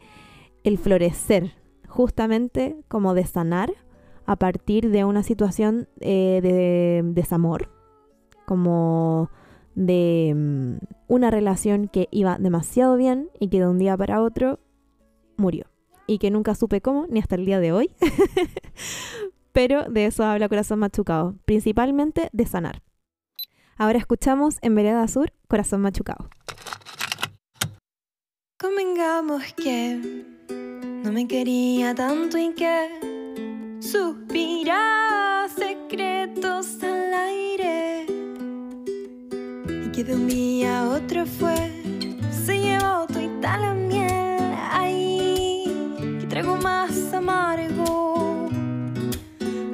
el 0.64 0.78
florecer, 0.78 1.52
justamente 1.86 2.76
como 2.88 3.14
de 3.14 3.24
sanar 3.24 3.72
a 4.26 4.36
partir 4.36 4.90
de 4.90 5.04
una 5.04 5.22
situación 5.22 5.88
eh, 6.00 6.40
de 6.42 7.02
desamor, 7.04 7.70
como 8.46 9.30
de 9.74 10.32
mm, 10.34 10.84
una 11.08 11.30
relación 11.30 11.88
que 11.88 12.08
iba 12.10 12.38
demasiado 12.38 12.96
bien 12.96 13.28
y 13.38 13.48
que 13.48 13.60
de 13.60 13.68
un 13.68 13.78
día 13.78 13.96
para 13.96 14.22
otro 14.22 14.58
murió. 15.36 15.66
Y 16.06 16.18
que 16.18 16.30
nunca 16.30 16.54
supe 16.54 16.80
cómo, 16.80 17.06
ni 17.08 17.20
hasta 17.20 17.34
el 17.34 17.46
día 17.46 17.60
de 17.60 17.72
hoy. 17.72 17.90
Pero 19.52 19.84
de 19.84 20.06
eso 20.06 20.24
habla 20.24 20.48
Corazón 20.48 20.80
Machucado, 20.80 21.36
principalmente 21.44 22.28
de 22.32 22.46
sanar. 22.46 22.82
Ahora 23.76 23.98
escuchamos 23.98 24.58
en 24.62 24.74
Vereda 24.74 25.06
Sur, 25.08 25.32
Corazón 25.48 25.80
Machucado. 25.80 26.28
Convengamos 28.56 29.42
que 29.54 29.98
no 31.02 31.10
me 31.10 31.26
quería 31.26 31.92
tanto 31.92 32.38
y 32.38 32.54
que 32.54 32.88
suspiraba 33.80 35.48
secretos 35.48 36.80
al 36.84 37.12
aire. 37.14 38.06
Y 39.66 39.90
que 39.90 40.04
de 40.04 40.14
un 40.14 40.28
día 40.28 40.82
a 40.82 40.90
otro 40.90 41.26
fue, 41.26 41.82
se 42.30 42.60
llevó 42.60 43.08
tu 43.08 43.18
y 43.18 43.28
la 43.42 43.74
miel. 43.74 44.54
Ay, 44.70 45.64
que 46.20 46.26
traigo 46.28 46.56
más 46.56 47.12
amargo. 47.12 48.48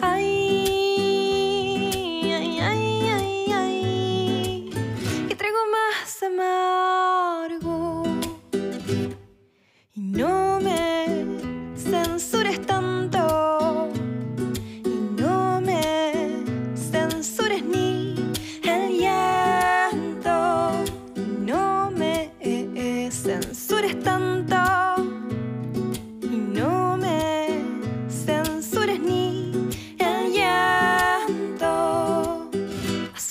Ay, 0.00 0.32
ay, 2.32 2.60
ay, 2.60 3.08
ay, 3.10 3.52
ay, 3.52 4.70
que 5.28 5.34
traigo 5.34 5.58
más 5.70 6.22
amargo. 6.22 6.99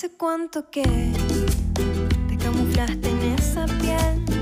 ¿Hace 0.00 0.16
cuánto 0.16 0.70
que 0.70 0.82
te 0.82 2.36
camuflaste 2.38 3.10
en 3.10 3.20
esa 3.34 3.66
piel? 3.66 4.39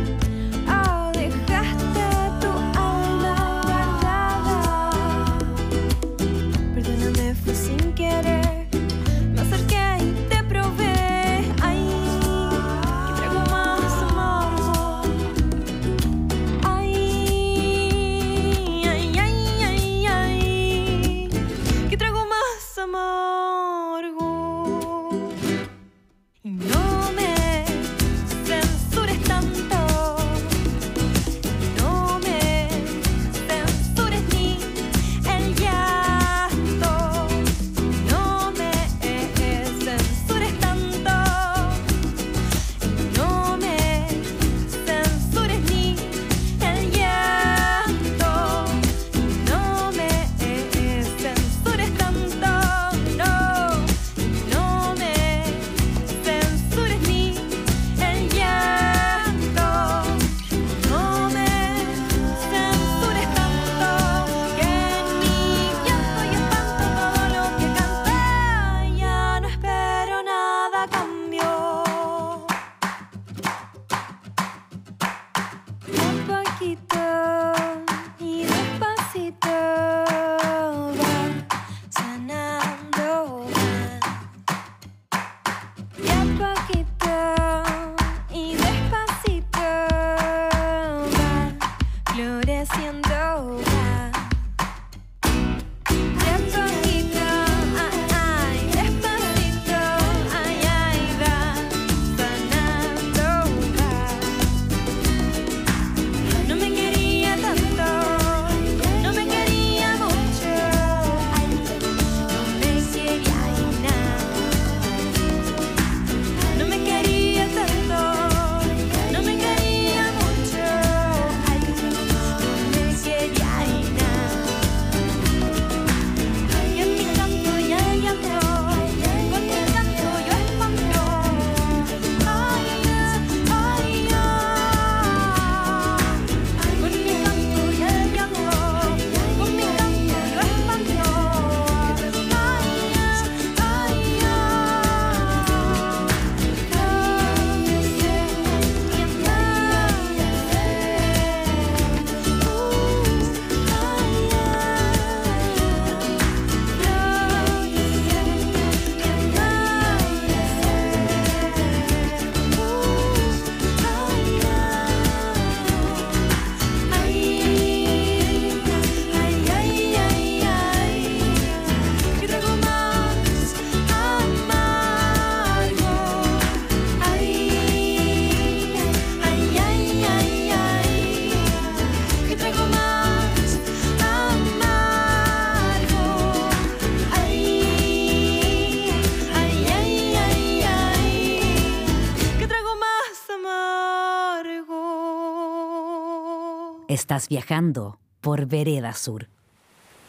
Estás 197.09 197.31
viajando 197.31 197.99
por 198.21 198.45
Vereda 198.45 198.93
Sur. 198.93 199.31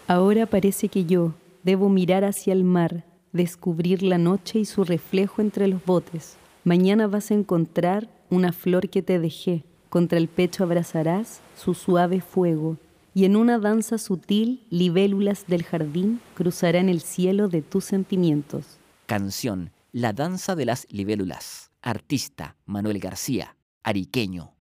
Ahora 0.06 0.48
parece 0.48 0.90
que 0.90 1.06
yo 1.06 1.34
debo 1.64 1.88
mirar 1.88 2.26
hacia 2.26 2.52
el 2.52 2.66
mar, 2.66 3.06
descubrir 3.32 4.04
la 4.04 4.18
noche 4.18 4.60
y 4.60 4.66
su 4.66 4.84
reflejo 4.84 5.42
entre 5.42 5.70
los 5.70 5.86
botes. 5.86 6.36
Mañana 6.66 7.08
vas 7.08 7.32
a 7.32 7.36
encontrar 7.36 8.10
una 8.30 8.52
flor 8.52 8.90
que 8.90 9.02
te 9.02 9.18
dejé, 9.18 9.64
contra 9.90 10.18
el 10.18 10.28
pecho 10.28 10.66
abrazarás 10.66 11.40
su 11.56 11.74
suave 11.74 12.20
fuego, 12.20 12.76
y 13.14 13.24
en 13.24 13.38
una 13.38 13.60
danza 13.60 13.98
sutil 13.98 14.68
libélulas 14.70 15.48
del 15.48 15.64
jardín 15.64 16.20
cruzarán 16.34 16.90
el 16.90 17.00
cielo 17.00 17.48
de 17.48 17.62
tus 17.62 17.86
sentimientos. 17.86 18.78
Canción 19.06 19.72
La 19.94 20.12
danza 20.12 20.54
de 20.54 20.66
las 20.66 20.86
libélulas. 20.90 21.72
Artista 21.82 22.58
Manuel 22.66 23.00
García, 23.00 23.56
ariqueño. 23.84 24.59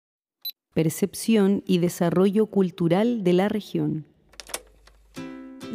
Percepción 0.77 1.63
y 1.65 1.79
desarrollo 1.79 2.46
cultural 2.46 3.24
de 3.24 3.34
la 3.34 3.50
región. 3.50 4.05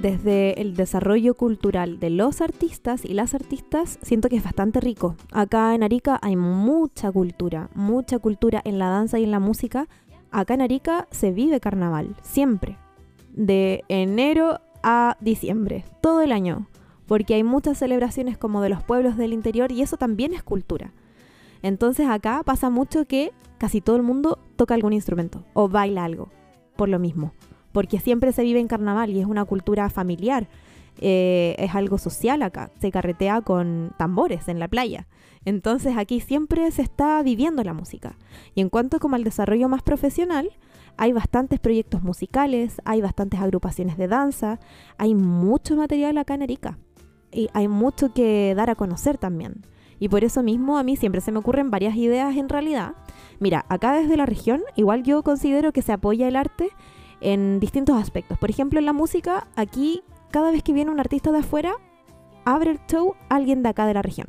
Desde 0.01 0.61
el 0.61 0.77
desarrollo 0.77 1.35
cultural 1.35 1.99
de 1.99 2.09
los 2.09 2.41
artistas 2.41 3.05
y 3.05 3.13
las 3.13 3.35
artistas, 3.35 3.99
siento 4.03 4.29
que 4.29 4.37
es 4.37 4.45
bastante 4.45 4.79
rico. 4.79 5.17
Acá 5.33 5.75
en 5.75 5.83
Arica 5.83 6.21
hay 6.23 6.37
mucha 6.37 7.11
cultura, 7.11 7.69
mucha 7.75 8.21
cultura 8.21 8.63
en 8.65 8.79
la 8.79 8.91
danza 8.91 9.19
y 9.19 9.25
en 9.25 9.33
la 9.33 9.41
música. 9.41 9.89
Acá 10.31 10.55
en 10.55 10.61
Arica 10.61 11.09
se 11.11 11.33
vive 11.33 11.59
carnaval, 11.59 12.15
siempre. 12.23 12.79
De 13.33 13.83
enero 13.89 14.61
a 14.85 15.17
diciembre, 15.19 15.85
todo 16.01 16.23
el 16.23 16.31
año. 16.31 16.69
Porque 17.07 17.35
hay 17.35 17.43
muchas 17.43 17.77
celebraciones 17.77 18.39
como 18.39 18.63
de 18.63 18.69
los 18.69 18.85
pueblos 18.85 19.17
del 19.17 19.33
interior 19.33 19.73
y 19.73 19.83
eso 19.83 19.97
también 19.97 20.33
es 20.33 20.45
cultura. 20.45 20.93
Entonces 21.61 22.07
acá 22.07 22.43
pasa 22.45 22.71
mucho 22.71 23.05
que 23.05 23.33
casi 23.59 23.81
todo 23.81 23.97
el 23.97 24.03
mundo 24.03 24.39
toca 24.57 24.75
algún 24.75 24.93
instrumento 24.93 25.45
o 25.55 25.69
baila 25.69 26.05
algo, 26.05 26.31
por 26.77 26.89
lo 26.89 26.99
mismo 26.99 27.33
porque 27.73 27.99
siempre 27.99 28.33
se 28.33 28.43
vive 28.43 28.61
en 28.61 28.69
carnaval 28.69 29.11
y 29.11 29.21
es 29.21 29.27
una 29.27 29.45
cultura 29.45 29.91
familiar. 29.91 30.49
Eh, 30.99 31.57
es 31.59 31.75
algo 31.75 31.97
social 31.97 32.43
acá, 32.43 32.71
se 32.79 32.91
carretea 32.91 33.41
con 33.41 33.93
tambores 33.97 34.49
en 34.49 34.59
la 34.59 34.69
playa. 34.69 35.09
Entonces 35.45 35.97
aquí 35.97 36.21
siempre 36.21 36.71
se 36.71 36.83
está 36.83 37.23
viviendo 37.23 37.65
la 37.65 37.73
música. 37.73 38.17
Y 38.55 38.61
en 38.61 38.69
cuanto 38.69 39.01
como 39.01 39.17
al 39.17 39.25
desarrollo 39.25 39.69
más 39.69 39.83
profesional, 39.83 40.51
hay 40.99 41.13
bastantes 41.13 41.59
proyectos 41.59 42.03
musicales, 42.03 42.81
hay 42.85 43.01
bastantes 43.01 43.41
agrupaciones 43.41 43.97
de 43.97 44.07
danza, 44.07 44.61
hay 44.99 45.15
mucho 45.15 45.77
material 45.77 46.19
acá 46.19 46.35
en 46.35 46.43
Erika. 46.43 46.79
Y 47.33 47.49
hay 47.55 47.67
mucho 47.67 48.13
que 48.13 48.55
dar 48.55 48.69
a 48.69 48.75
conocer 48.75 49.17
también. 49.17 49.63
Y 49.99 50.11
por 50.11 50.23
eso 50.23 50.43
mismo 50.43 50.77
a 50.77 50.83
mí 50.83 50.97
siempre 50.97 51.23
se 51.23 51.33
me 51.33 51.39
ocurren 51.39 51.71
varias 51.71 51.97
ideas 51.97 52.37
en 52.37 52.51
realidad. 52.51 52.95
Mira, 53.43 53.67
acá 53.69 53.93
desde 53.93 54.17
la 54.17 54.25
región, 54.25 54.63
igual 54.77 55.03
yo 55.03 55.25
considero 55.25 55.73
que 55.73 55.83
se 55.83 55.91
apoya 55.91 56.29
el 56.29 56.37
arte 56.37 56.71
en 57.21 57.59
distintos 57.59 58.01
aspectos. 58.01 58.39
Por 58.39 58.51
ejemplo, 58.51 58.79
en 58.79 58.87
la 58.87 58.93
música, 58.93 59.49
aquí 59.57 60.05
cada 60.31 60.53
vez 60.53 60.63
que 60.63 60.73
viene 60.73 60.93
un 60.93 61.01
artista 61.01 61.33
de 61.33 61.41
afuera, 61.41 61.75
abre 62.45 62.71
el 62.71 62.81
show 62.87 63.17
alguien 63.29 63.65
de 63.65 63.71
acá 63.71 63.85
de 63.87 63.95
la 63.95 64.03
región. 64.03 64.29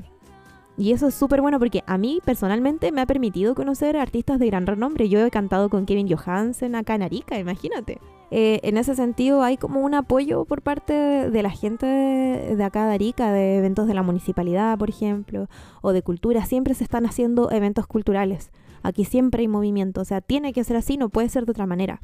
Y 0.77 0.93
eso 0.93 1.09
es 1.09 1.13
súper 1.13 1.41
bueno 1.41 1.59
porque 1.59 1.83
a 1.85 1.99
mí 1.99 2.21
personalmente 2.25 2.91
me 2.91 3.01
ha 3.01 3.05
permitido 3.05 3.53
conocer 3.53 3.97
artistas 3.97 4.39
de 4.39 4.47
gran 4.47 4.65
renombre. 4.65 5.07
Yo 5.07 5.23
he 5.23 5.29
cantado 5.29 5.69
con 5.69 5.85
Kevin 5.85 6.09
Johansen 6.09 6.73
acá 6.73 6.95
en 6.95 7.03
Arica, 7.03 7.37
imagínate. 7.37 7.99
Eh, 8.31 8.61
en 8.63 8.77
ese 8.77 8.95
sentido 8.95 9.43
hay 9.43 9.57
como 9.57 9.81
un 9.81 9.93
apoyo 9.93 10.45
por 10.45 10.63
parte 10.63 10.93
de, 10.93 11.43
la 11.43 11.51
gente 11.51 11.85
de, 11.85 12.55
de, 12.55 12.63
acá 12.63 12.87
de 12.87 12.95
Arica, 12.95 13.31
de 13.31 13.57
eventos 13.59 13.85
de 13.85 13.93
la 13.93 14.01
municipalidad, 14.01 14.75
por 14.79 14.89
ejemplo, 14.89 15.49
o 15.83 15.93
de 15.93 16.01
cultura. 16.01 16.43
Siempre 16.45 16.73
se 16.73 16.83
están 16.83 17.05
haciendo 17.05 17.51
eventos 17.51 17.85
culturales. 17.85 18.49
Aquí 18.83 19.05
siempre 19.05 19.41
hay 19.41 19.47
movimiento, 19.47 20.01
o 20.01 20.05
sea, 20.05 20.21
tiene 20.21 20.53
que 20.53 20.63
ser 20.63 20.77
así, 20.77 20.97
no 20.97 21.09
puede 21.09 21.29
ser 21.29 21.45
de 21.45 21.51
otra 21.51 21.65
manera. 21.65 22.01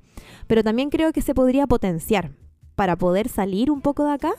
Pero 0.47 0.63
también 0.63 0.89
creo 0.89 1.11
que 1.11 1.21
se 1.21 1.35
podría 1.35 1.67
potenciar 1.67 2.31
para 2.75 2.95
poder 2.95 3.27
salir 3.27 3.69
un 3.69 3.81
poco 3.81 4.05
de 4.05 4.13
acá, 4.13 4.31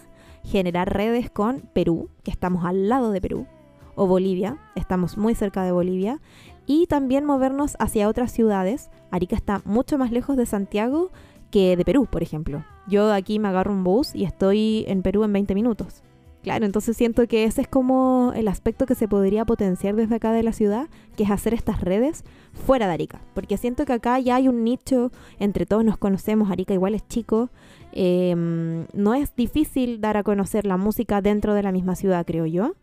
generar 0.43 0.93
redes 0.93 1.31
con 1.31 1.61
Perú, 1.75 2.09
que 2.25 2.31
estamos 2.31 2.65
al 2.65 2.89
lado 2.89 3.13
de 3.13 3.21
Perú, 3.21 3.47
o 3.95 4.07
Bolivia, 4.07 4.59
estamos 4.75 5.19
muy 5.19 5.35
cerca 5.35 5.63
de 5.63 5.73
Bolivia, 5.73 6.21
y 6.67 6.87
también 6.87 7.25
movernos 7.25 7.77
hacia 7.79 8.09
otras 8.09 8.33
ciudades. 8.33 8.91
Arica 9.11 9.37
está 9.37 9.61
mucho 9.65 9.99
más 9.99 10.11
lejos 10.11 10.37
de 10.37 10.47
Santiago 10.47 11.11
que 11.51 11.77
de 11.77 11.85
Perú, 11.85 12.07
por 12.11 12.23
ejemplo. 12.23 12.65
Yo 12.89 13.13
aquí 13.13 13.39
me 13.39 13.49
agarro 13.49 13.73
un 13.73 13.85
bus 13.85 14.15
y 14.15 14.25
estoy 14.25 14.85
en 14.89 15.03
Perú 15.03 15.25
en 15.25 15.33
20 15.33 15.55
minutos. 15.55 16.03
Claro, 16.43 16.65
entonces 16.65 16.97
siento 16.97 17.27
que 17.27 17.45
ese 17.45 17.61
es 17.61 17.69
como 17.69 18.33
el 18.35 18.49
aspecto 18.49 18.87
que 18.87 18.95
se 18.95 19.07
podría 19.07 19.45
potenciar 19.45 19.95
desde 19.95 20.15
acá 20.15 20.33
de 20.33 20.43
la 20.43 20.53
ciudad, 20.53 20.89
que 21.17 21.25
es 21.25 21.31
hacer 21.31 21.53
estas 21.53 21.83
redes 21.83 22.25
fuera 22.67 22.87
de 22.87 22.95
Arica. 22.95 23.21
Porque 23.35 23.59
siento 23.59 23.85
que 23.85 23.93
acá 23.93 24.19
ya 24.19 24.37
hay 24.37 24.49
un 24.49 24.65
nicho, 24.65 25.13
entre 25.39 25.67
todos 25.67 25.85
nos 25.85 25.99
conocemos, 25.99 26.51
Arica 26.51 26.73
igual 26.73 26.95
es 26.95 27.07
chico. 27.09 27.51
Em, 27.93 28.87
no 28.95 29.15
es 29.15 29.37
difícil 29.37 30.01
dar 30.01 30.17
a 30.17 30.23
conocer 30.23 30.65
la 30.65 30.79
música 30.79 31.21
dentro 31.21 31.53
de 31.53 31.63
la 31.63 31.73
misma 31.73 31.95
ciudad, 31.95 32.25
creo 32.25 32.47
yo, 32.47 32.75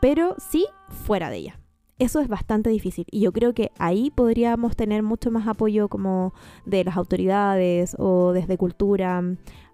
pero 0.00 0.36
sí 0.38 0.66
fuera 0.88 1.28
de 1.28 1.38
ella. 1.38 1.61
Eso 1.98 2.20
es 2.20 2.28
bastante 2.28 2.70
difícil 2.70 3.06
y 3.10 3.20
yo 3.20 3.32
creo 3.32 3.54
que 3.54 3.70
ahí 3.78 4.10
podríamos 4.10 4.76
tener 4.76 5.02
mucho 5.02 5.30
más 5.30 5.46
apoyo 5.46 5.88
como 5.88 6.34
de 6.64 6.84
las 6.84 6.96
autoridades 6.96 7.94
o 7.98 8.32
desde 8.32 8.56
cultura. 8.56 9.22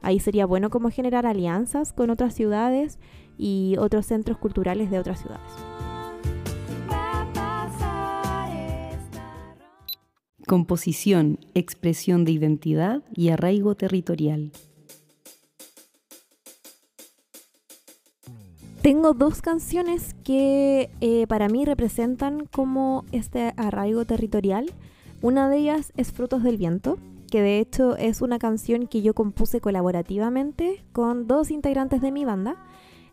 Ahí 0.02 0.20
sería 0.20 0.44
bueno 0.44 0.68
como 0.68 0.90
generar 0.90 1.26
alianzas 1.26 1.92
con 1.92 2.10
otras 2.10 2.34
ciudades 2.34 2.98
y 3.38 3.76
otros 3.78 4.06
centros 4.06 4.36
culturales 4.38 4.90
de 4.90 4.98
otras 4.98 5.20
ciudades. 5.20 5.50
Composición, 10.46 11.38
expresión 11.54 12.24
de 12.24 12.32
identidad 12.32 13.02
y 13.14 13.28
arraigo 13.28 13.74
territorial. 13.74 14.50
Tengo 18.88 19.12
dos 19.12 19.42
canciones 19.42 20.16
que 20.24 20.88
eh, 21.02 21.26
para 21.26 21.50
mí 21.50 21.66
representan 21.66 22.46
como 22.46 23.04
este 23.12 23.52
arraigo 23.58 24.06
territorial. 24.06 24.72
Una 25.20 25.50
de 25.50 25.58
ellas 25.58 25.92
es 25.98 26.10
Frutos 26.10 26.42
del 26.42 26.56
Viento, 26.56 26.96
que 27.30 27.42
de 27.42 27.58
hecho 27.58 27.98
es 27.98 28.22
una 28.22 28.38
canción 28.38 28.86
que 28.86 29.02
yo 29.02 29.12
compuse 29.12 29.60
colaborativamente 29.60 30.82
con 30.94 31.26
dos 31.26 31.50
integrantes 31.50 32.00
de 32.00 32.12
mi 32.12 32.24
banda. 32.24 32.56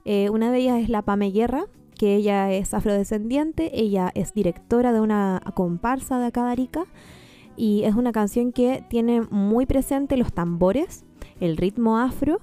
Eh, 0.05 0.29
una 0.29 0.49
de 0.49 0.59
ellas 0.59 0.81
es 0.81 0.87
la 0.87 1.01
Pame 1.01 1.31
Guerra, 1.31 1.65
que 1.99 2.15
ella 2.15 2.53
es 2.53 2.73
afrodescendiente, 2.73 3.77
ella 3.77 4.13
es 4.15 4.33
directora 4.33 4.93
de 4.93 5.01
una 5.01 5.41
comparsa 5.55 6.19
de 6.19 6.27
acá 6.27 6.45
de 6.45 6.51
Arica 6.53 6.85
y 7.57 7.83
es 7.83 7.95
una 7.95 8.13
canción 8.13 8.53
que 8.53 8.85
tiene 8.89 9.23
muy 9.29 9.65
presente 9.65 10.15
los 10.15 10.31
tambores, 10.31 11.03
el 11.41 11.57
ritmo 11.57 11.99
afro 11.99 12.39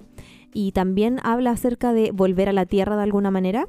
y 0.52 0.72
también 0.72 1.18
habla 1.22 1.50
acerca 1.50 1.92
de 1.92 2.10
volver 2.12 2.48
a 2.48 2.52
la 2.52 2.66
tierra 2.66 2.96
de 2.96 3.02
alguna 3.02 3.30
manera. 3.30 3.68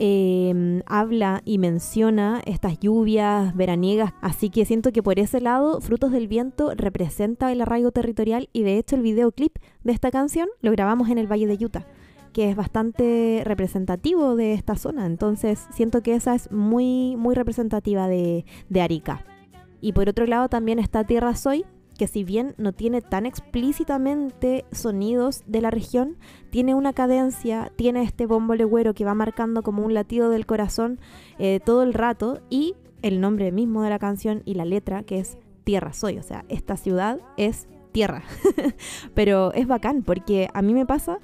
Em, 0.00 0.82
habla 0.86 1.42
y 1.44 1.58
menciona 1.58 2.40
estas 2.46 2.78
lluvias 2.78 3.56
veraniegas, 3.56 4.12
así 4.20 4.48
que 4.48 4.64
siento 4.64 4.92
que 4.92 5.02
por 5.02 5.18
ese 5.18 5.40
lado 5.40 5.80
Frutos 5.80 6.12
del 6.12 6.28
Viento 6.28 6.72
representa 6.76 7.50
el 7.50 7.60
arraigo 7.60 7.90
territorial 7.90 8.48
y 8.52 8.62
de 8.62 8.78
hecho 8.78 8.94
el 8.94 9.02
videoclip 9.02 9.56
de 9.82 9.92
esta 9.92 10.12
canción 10.12 10.48
lo 10.60 10.70
grabamos 10.70 11.08
en 11.08 11.18
el 11.18 11.26
Valle 11.26 11.48
de 11.48 11.64
Utah 11.64 11.84
que 12.32 12.50
es 12.50 12.54
bastante 12.54 13.42
representativo 13.44 14.36
de 14.36 14.52
esta 14.52 14.76
zona, 14.76 15.06
entonces 15.06 15.66
siento 15.72 16.02
que 16.02 16.14
esa 16.14 16.36
es 16.36 16.52
muy, 16.52 17.16
muy 17.16 17.34
representativa 17.34 18.06
de, 18.06 18.44
Arica. 18.80 19.24
Y 19.80 19.92
por 19.92 20.08
otro 20.08 20.24
lado 20.26 20.48
también 20.48 20.78
está 20.78 21.02
Tierra 21.02 21.34
Soy, 21.34 21.64
que 21.98 22.06
si 22.06 22.24
bien 22.24 22.54
no 22.56 22.72
tiene 22.72 23.02
tan 23.02 23.26
explícitamente 23.26 24.64
sonidos 24.72 25.42
de 25.46 25.60
la 25.60 25.70
región, 25.70 26.16
tiene 26.50 26.74
una 26.74 26.94
cadencia, 26.94 27.72
tiene 27.76 28.02
este 28.02 28.24
bombo 28.24 28.54
legüero 28.54 28.94
que 28.94 29.04
va 29.04 29.14
marcando 29.14 29.62
como 29.62 29.84
un 29.84 29.92
latido 29.92 30.30
del 30.30 30.46
corazón 30.46 31.00
eh, 31.38 31.60
todo 31.62 31.82
el 31.82 31.92
rato 31.92 32.40
y 32.48 32.74
el 33.02 33.20
nombre 33.20 33.52
mismo 33.52 33.82
de 33.82 33.90
la 33.90 33.98
canción 33.98 34.42
y 34.46 34.54
la 34.54 34.64
letra 34.64 35.02
que 35.02 35.18
es 35.18 35.36
Tierra 35.64 35.92
Soy, 35.92 36.18
o 36.18 36.22
sea, 36.22 36.44
esta 36.48 36.76
ciudad 36.76 37.20
es 37.36 37.68
tierra. 37.92 38.22
Pero 39.14 39.52
es 39.52 39.66
bacán 39.66 40.02
porque 40.02 40.48
a 40.54 40.62
mí 40.62 40.72
me 40.72 40.86
pasa 40.86 41.18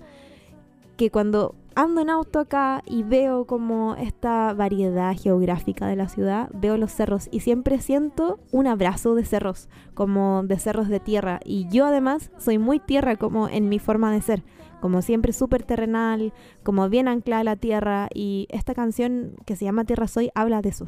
que 0.96 1.10
cuando 1.10 1.54
ando 1.74 2.00
en 2.00 2.10
auto 2.10 2.38
acá 2.38 2.82
y 2.86 3.02
veo 3.02 3.46
como 3.46 3.96
esta 3.96 4.52
variedad 4.54 5.14
geográfica 5.16 5.86
de 5.86 5.96
la 5.96 6.08
ciudad, 6.08 6.48
veo 6.54 6.76
los 6.76 6.92
cerros 6.92 7.28
y 7.30 7.40
siempre 7.40 7.80
siento 7.80 8.38
un 8.52 8.66
abrazo 8.66 9.14
de 9.14 9.24
cerros, 9.24 9.68
como 9.94 10.42
de 10.44 10.58
cerros 10.58 10.88
de 10.88 11.00
tierra. 11.00 11.40
Y 11.44 11.66
yo 11.68 11.86
además 11.86 12.30
soy 12.38 12.58
muy 12.58 12.80
tierra 12.80 13.16
como 13.16 13.48
en 13.48 13.68
mi 13.68 13.78
forma 13.78 14.12
de 14.12 14.22
ser, 14.22 14.42
como 14.80 15.02
siempre 15.02 15.32
súper 15.32 15.62
terrenal, 15.64 16.32
como 16.62 16.88
bien 16.88 17.08
anclada 17.08 17.40
a 17.40 17.44
la 17.44 17.56
tierra. 17.56 18.08
Y 18.14 18.46
esta 18.50 18.74
canción 18.74 19.36
que 19.44 19.56
se 19.56 19.64
llama 19.64 19.84
Tierra 19.84 20.08
Soy 20.08 20.30
habla 20.34 20.62
de 20.62 20.70
eso. 20.70 20.86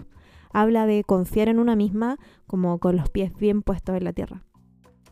Habla 0.52 0.86
de 0.86 1.04
confiar 1.04 1.48
en 1.48 1.58
una 1.58 1.76
misma 1.76 2.18
como 2.46 2.78
con 2.78 2.96
los 2.96 3.10
pies 3.10 3.32
bien 3.36 3.62
puestos 3.62 3.96
en 3.96 4.04
la 4.04 4.12
tierra. 4.12 4.44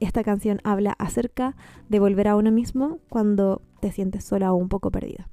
Esta 0.00 0.24
canción 0.24 0.60
habla 0.64 0.94
acerca 0.98 1.56
de 1.88 2.00
volver 2.00 2.28
a 2.28 2.36
uno 2.36 2.50
mismo 2.50 2.98
cuando 3.08 3.62
te 3.80 3.92
sientes 3.92 4.24
sola 4.24 4.52
o 4.52 4.56
un 4.56 4.68
poco 4.68 4.90
perdida. 4.90 5.28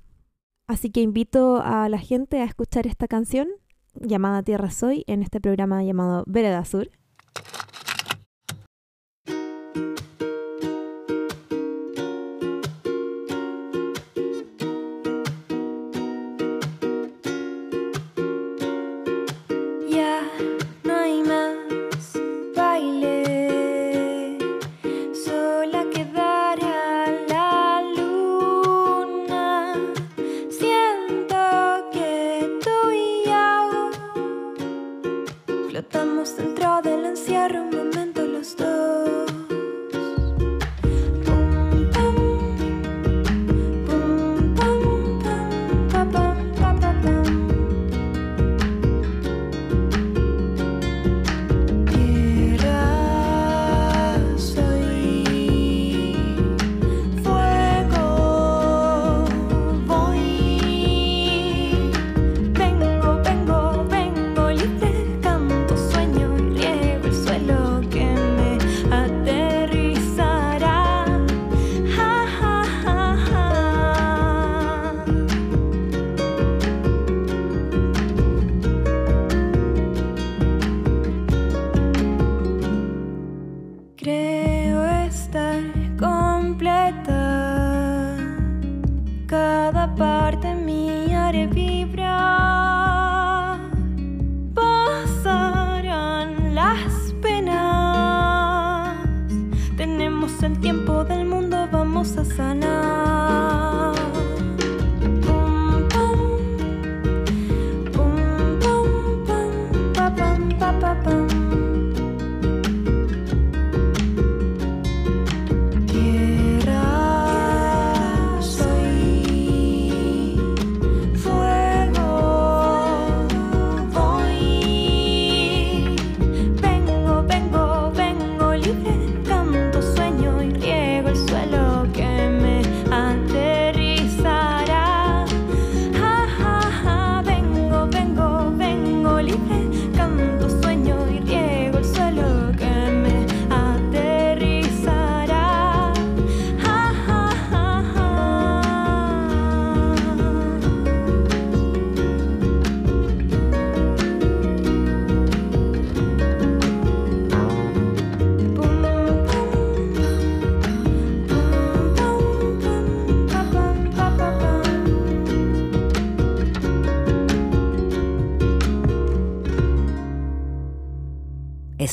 Así 0.72 0.90
que 0.90 1.02
invito 1.02 1.62
a 1.62 1.90
la 1.90 1.98
gente 1.98 2.40
a 2.40 2.46
escuchar 2.46 2.88
esta 2.88 3.06
canción 3.10 3.50
llamada 3.94 4.42
Tierra 4.42 4.72
Soy 4.72 5.04
en 5.06 5.22
este 5.22 5.42
programa 5.42 5.84
llamado 5.84 6.24
Vereda 6.28 6.64
Sur. 6.64 6.90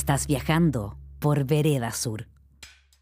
Estás 0.09 0.25
viajando 0.25 0.97
por 1.19 1.45
Vereda 1.45 1.91
Sur. 1.91 2.25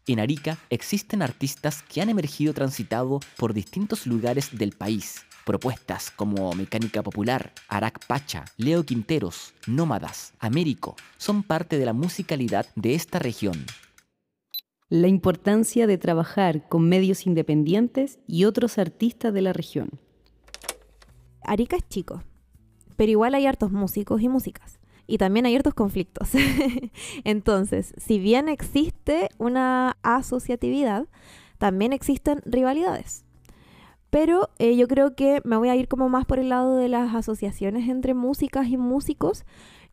En 0.06 0.20
Arica 0.20 0.58
existen 0.68 1.22
artistas 1.22 1.82
que 1.82 2.02
han 2.02 2.10
emergido 2.10 2.52
transitado 2.52 3.20
por 3.38 3.54
distintos 3.54 4.06
lugares 4.06 4.58
del 4.58 4.72
país. 4.72 5.24
Propuestas 5.46 6.10
como 6.10 6.52
Mecánica 6.52 7.02
Popular, 7.02 7.54
Arac 7.66 8.04
Pacha, 8.06 8.44
Leo 8.58 8.84
Quinteros, 8.84 9.54
Nómadas, 9.66 10.34
Américo 10.38 10.96
son 11.16 11.42
parte 11.42 11.78
de 11.78 11.86
la 11.86 11.94
musicalidad 11.94 12.66
de 12.76 12.94
esta 12.94 13.18
región. 13.18 13.64
La 14.90 15.08
importancia 15.08 15.86
de 15.86 15.96
trabajar 15.96 16.68
con 16.68 16.90
medios 16.90 17.26
independientes 17.26 18.18
y 18.26 18.44
otros 18.44 18.76
artistas 18.76 19.32
de 19.32 19.40
la 19.40 19.54
región. 19.54 19.98
Arica 21.40 21.76
es 21.76 21.88
chico, 21.88 22.22
pero 22.96 23.10
igual 23.10 23.34
hay 23.34 23.46
hartos 23.46 23.72
músicos 23.72 24.20
y 24.20 24.28
músicas. 24.28 24.78
Y 25.08 25.18
también 25.18 25.46
hay 25.46 25.56
hartos 25.56 25.74
conflictos. 25.74 26.28
Entonces, 27.24 27.94
si 27.96 28.18
bien 28.18 28.48
existe 28.48 29.30
una 29.38 29.96
asociatividad, 30.02 31.06
también 31.56 31.92
existen 31.92 32.42
rivalidades. 32.44 33.24
Pero 34.10 34.50
eh, 34.58 34.76
yo 34.76 34.86
creo 34.86 35.14
que 35.16 35.40
me 35.44 35.56
voy 35.56 35.70
a 35.70 35.76
ir 35.76 35.88
como 35.88 36.08
más 36.08 36.26
por 36.26 36.38
el 36.38 36.50
lado 36.50 36.76
de 36.76 36.88
las 36.88 37.14
asociaciones 37.14 37.88
entre 37.88 38.14
músicas 38.14 38.68
y 38.68 38.76
músicos. 38.76 39.44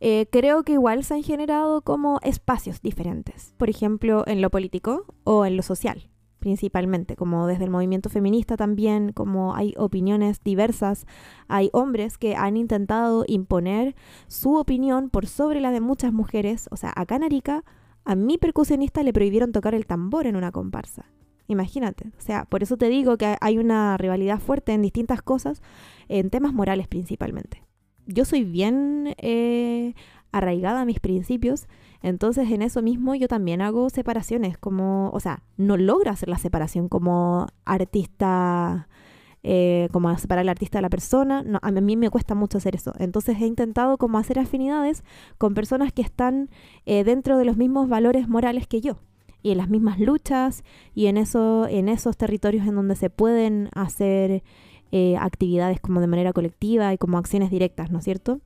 Eh, 0.01 0.27
creo 0.31 0.63
que 0.63 0.73
igual 0.73 1.03
se 1.03 1.15
han 1.15 1.23
generado 1.23 1.81
como 1.81 2.19
espacios 2.21 2.81
diferentes. 2.81 3.53
Por 3.57 3.69
ejemplo, 3.69 4.23
en 4.27 4.41
lo 4.41 4.49
político 4.49 5.05
o 5.23 5.45
en 5.45 5.55
lo 5.55 5.63
social 5.63 6.09
principalmente, 6.45 7.15
como 7.15 7.47
desde 7.47 7.63
el 7.63 7.71
movimiento 7.71 8.07
feminista 8.07 8.55
también, 8.55 9.13
como 9.13 9.55
hay 9.55 9.73
opiniones 9.77 10.43
diversas, 10.43 11.07
hay 11.47 11.71
hombres 11.73 12.19
que 12.19 12.35
han 12.35 12.55
intentado 12.55 13.25
imponer 13.27 13.95
su 14.27 14.53
opinión 14.53 15.09
por 15.09 15.25
sobre 15.25 15.59
la 15.59 15.71
de 15.71 15.81
muchas 15.81 16.13
mujeres, 16.13 16.67
o 16.69 16.77
sea, 16.77 16.93
acá 16.95 17.15
en 17.15 17.23
Arica, 17.23 17.63
a 18.03 18.13
mi 18.13 18.37
percusionista 18.37 19.01
le 19.01 19.11
prohibieron 19.11 19.53
tocar 19.53 19.73
el 19.73 19.87
tambor 19.87 20.27
en 20.27 20.35
una 20.35 20.51
comparsa. 20.51 21.07
Imagínate, 21.47 22.09
o 22.15 22.21
sea, 22.21 22.45
por 22.45 22.61
eso 22.61 22.77
te 22.77 22.89
digo 22.89 23.17
que 23.17 23.37
hay 23.41 23.57
una 23.57 23.97
rivalidad 23.97 24.37
fuerte 24.37 24.73
en 24.73 24.83
distintas 24.83 25.23
cosas, 25.23 25.63
en 26.09 26.29
temas 26.29 26.53
morales 26.53 26.87
principalmente. 26.87 27.63
Yo 28.05 28.23
soy 28.23 28.43
bien 28.43 29.15
eh, 29.17 29.95
arraigada 30.31 30.81
a 30.81 30.85
mis 30.85 30.99
principios, 30.99 31.67
entonces 32.05 32.51
en 32.51 32.61
eso 32.61 32.83
mismo 32.83 33.15
yo 33.15 33.27
también 33.27 33.61
hago 33.61 33.89
separaciones, 33.89 34.59
como, 34.59 35.09
o 35.09 35.19
sea, 35.19 35.41
no 35.57 35.75
logro 35.75 36.11
hacer 36.11 36.29
la 36.29 36.37
separación 36.37 36.87
como 36.87 37.47
artista, 37.65 38.87
eh, 39.41 39.89
como 39.91 40.15
separar 40.19 40.43
al 40.43 40.49
artista 40.49 40.77
de 40.77 40.83
la 40.83 40.91
persona, 40.91 41.41
no, 41.41 41.57
a 41.63 41.71
mí 41.71 41.95
me 41.95 42.11
cuesta 42.11 42.35
mucho 42.35 42.59
hacer 42.59 42.75
eso. 42.75 42.93
Entonces 42.99 43.41
he 43.41 43.47
intentado 43.47 43.97
como 43.97 44.19
hacer 44.19 44.37
afinidades 44.37 45.03
con 45.39 45.55
personas 45.55 45.91
que 45.93 46.03
están 46.03 46.51
eh, 46.85 47.03
dentro 47.03 47.39
de 47.39 47.45
los 47.45 47.57
mismos 47.57 47.89
valores 47.89 48.29
morales 48.29 48.67
que 48.67 48.81
yo 48.81 48.99
y 49.41 49.49
en 49.49 49.57
las 49.57 49.69
mismas 49.69 49.99
luchas 49.99 50.63
y 50.93 51.07
en 51.07 51.17
eso 51.17 51.67
en 51.67 51.89
esos 51.89 52.17
territorios 52.17 52.67
en 52.67 52.75
donde 52.75 52.95
se 52.95 53.09
pueden 53.09 53.69
hacer 53.73 54.43
eh, 54.91 55.17
actividades 55.17 55.79
como 55.79 56.01
de 56.01 56.07
manera 56.07 56.33
colectiva 56.33 56.93
y 56.93 56.99
como 56.99 57.17
acciones 57.17 57.49
directas, 57.49 57.89
¿no 57.89 57.97
es 57.97 58.05
cierto? 58.05 58.41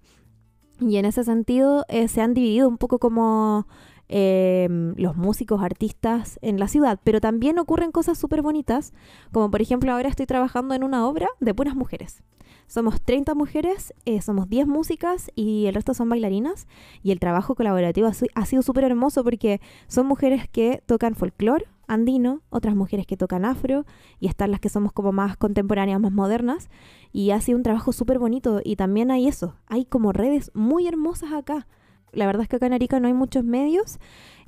Y 0.80 0.98
en 0.98 1.06
ese 1.06 1.24
sentido 1.24 1.86
eh, 1.90 2.08
se 2.08 2.22
han 2.22 2.34
dividido 2.34 2.68
un 2.68 2.78
poco 2.78 3.00
como 3.00 3.68
eh, 4.08 4.68
los 4.96 5.16
músicos, 5.16 5.62
artistas 5.62 6.40
en 6.42 6.60
la 6.60 6.68
ciudad, 6.68 7.00
pero 7.04 7.22
también 7.22 7.60
ocurren 7.60 7.92
cosas 7.92 8.18
súper 8.18 8.42
bonitas, 8.42 8.94
como 9.32 9.52
por 9.52 9.62
ejemplo 9.62 9.92
ahora 9.92 10.10
estoy 10.10 10.26
trabajando 10.26 10.74
en 10.74 10.84
una 10.84 11.08
obra 11.08 11.28
de 11.40 11.54
puras 11.54 11.76
mujeres. 11.76 12.24
Somos 12.68 13.02
30 13.02 13.34
mujeres, 13.34 13.94
eh, 14.06 14.22
somos 14.22 14.48
10 14.48 14.68
músicas 14.68 15.32
y 15.36 15.66
el 15.66 15.74
resto 15.74 15.96
son 15.96 16.08
bailarinas. 16.08 16.68
Y 17.02 17.12
el 17.12 17.20
trabajo 17.20 17.56
colaborativo 17.56 18.08
ha, 18.08 18.12
ha 18.36 18.46
sido 18.46 18.62
súper 18.62 18.84
hermoso 18.84 19.24
porque 19.24 19.60
son 19.88 20.06
mujeres 20.06 20.48
que 20.48 20.84
tocan 20.86 21.16
folclore 21.16 21.66
andino, 21.90 22.42
otras 22.50 22.76
mujeres 22.76 23.06
que 23.06 23.18
tocan 23.18 23.44
afro 23.44 23.86
y 24.20 24.28
están 24.28 24.52
las 24.52 24.60
que 24.60 24.70
somos 24.70 24.94
como 24.94 25.12
más 25.12 25.36
contemporáneas, 25.36 26.00
más 26.00 26.12
modernas. 26.12 26.70
Y 27.12 27.32
ha 27.32 27.42
sido 27.42 27.58
un 27.58 27.64
trabajo 27.64 27.92
súper 27.92 28.20
bonito 28.20 28.62
y 28.64 28.76
también 28.76 29.12
hay 29.12 29.28
eso, 29.28 29.56
hay 29.68 29.86
como 29.86 30.14
redes 30.14 30.52
muy 30.54 30.88
hermosas 30.88 31.34
acá. 31.34 31.68
La 32.12 32.26
verdad 32.26 32.44
es 32.44 32.48
que 32.48 32.56
acá 32.56 32.66
en 32.66 32.74
Arica 32.74 33.00
no 33.00 33.08
hay 33.08 33.14
muchos 33.14 33.44
medios. 33.44 34.00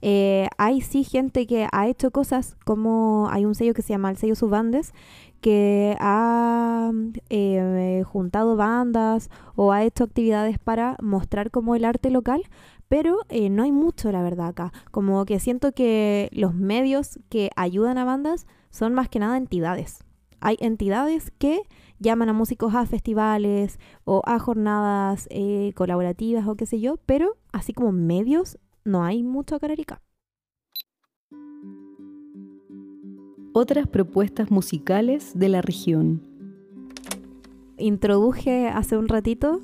Eh, 0.02 0.48
hay 0.58 0.82
sí 0.82 1.04
gente 1.04 1.46
que 1.46 1.68
ha 1.72 1.88
hecho 1.88 2.10
cosas 2.10 2.56
como 2.66 3.28
hay 3.30 3.46
un 3.46 3.54
sello 3.54 3.76
que 3.76 3.84
se 3.84 3.90
llama 3.90 4.10
el 4.10 4.18
sello 4.18 4.34
Subandes 4.34 4.94
que 5.42 5.98
ha 6.00 6.92
eh, 7.30 8.04
juntado 8.06 8.56
bandas 8.56 9.30
o 9.56 9.72
ha 9.72 9.84
hecho 9.84 10.04
actividades 10.04 10.60
para 10.60 10.96
mostrar 11.02 11.52
como 11.52 11.76
el 11.76 11.84
arte 11.84 12.12
local, 12.12 12.44
pero 12.92 13.20
eh, 13.30 13.50
no 13.50 13.64
hay 13.64 13.72
mucho, 13.72 14.12
la 14.12 14.22
verdad, 14.22 14.50
acá. 14.50 14.74
Como 14.92 15.24
que 15.24 15.40
siento 15.40 15.72
que 15.72 16.28
los 16.34 16.54
medios 16.54 17.20
que 17.30 17.50
ayudan 17.56 17.98
a 17.98 18.04
bandas 18.04 18.48
son 18.70 18.94
más 18.94 19.08
que 19.08 19.18
nada 19.18 19.38
entidades. 19.38 20.04
Hay 20.42 20.58
entidades 20.60 21.32
que 21.38 21.62
llaman 22.00 22.28
a 22.28 22.34
músicos 22.34 22.76
a 22.76 22.86
festivales 22.86 23.80
o 24.04 24.22
a 24.26 24.40
jornadas 24.40 25.30
eh, 25.32 25.72
colaborativas 25.74 26.46
o 26.46 26.56
qué 26.56 26.66
sé 26.66 26.82
yo, 26.82 26.98
pero 27.06 27.38
así 27.54 27.72
como 27.72 27.94
medios 27.94 28.58
no 28.84 29.06
hay 29.06 29.24
mucho 29.24 29.56
acá 29.56 29.68
en 29.68 29.72
Arica. 29.72 30.02
Otras 33.54 33.88
propuestas 33.88 34.52
musicales 34.52 35.32
de 35.34 35.48
la 35.48 35.62
región. 35.62 36.22
introduje 37.78 38.68
hace 38.68 38.98
un 38.98 39.08
ratito, 39.08 39.62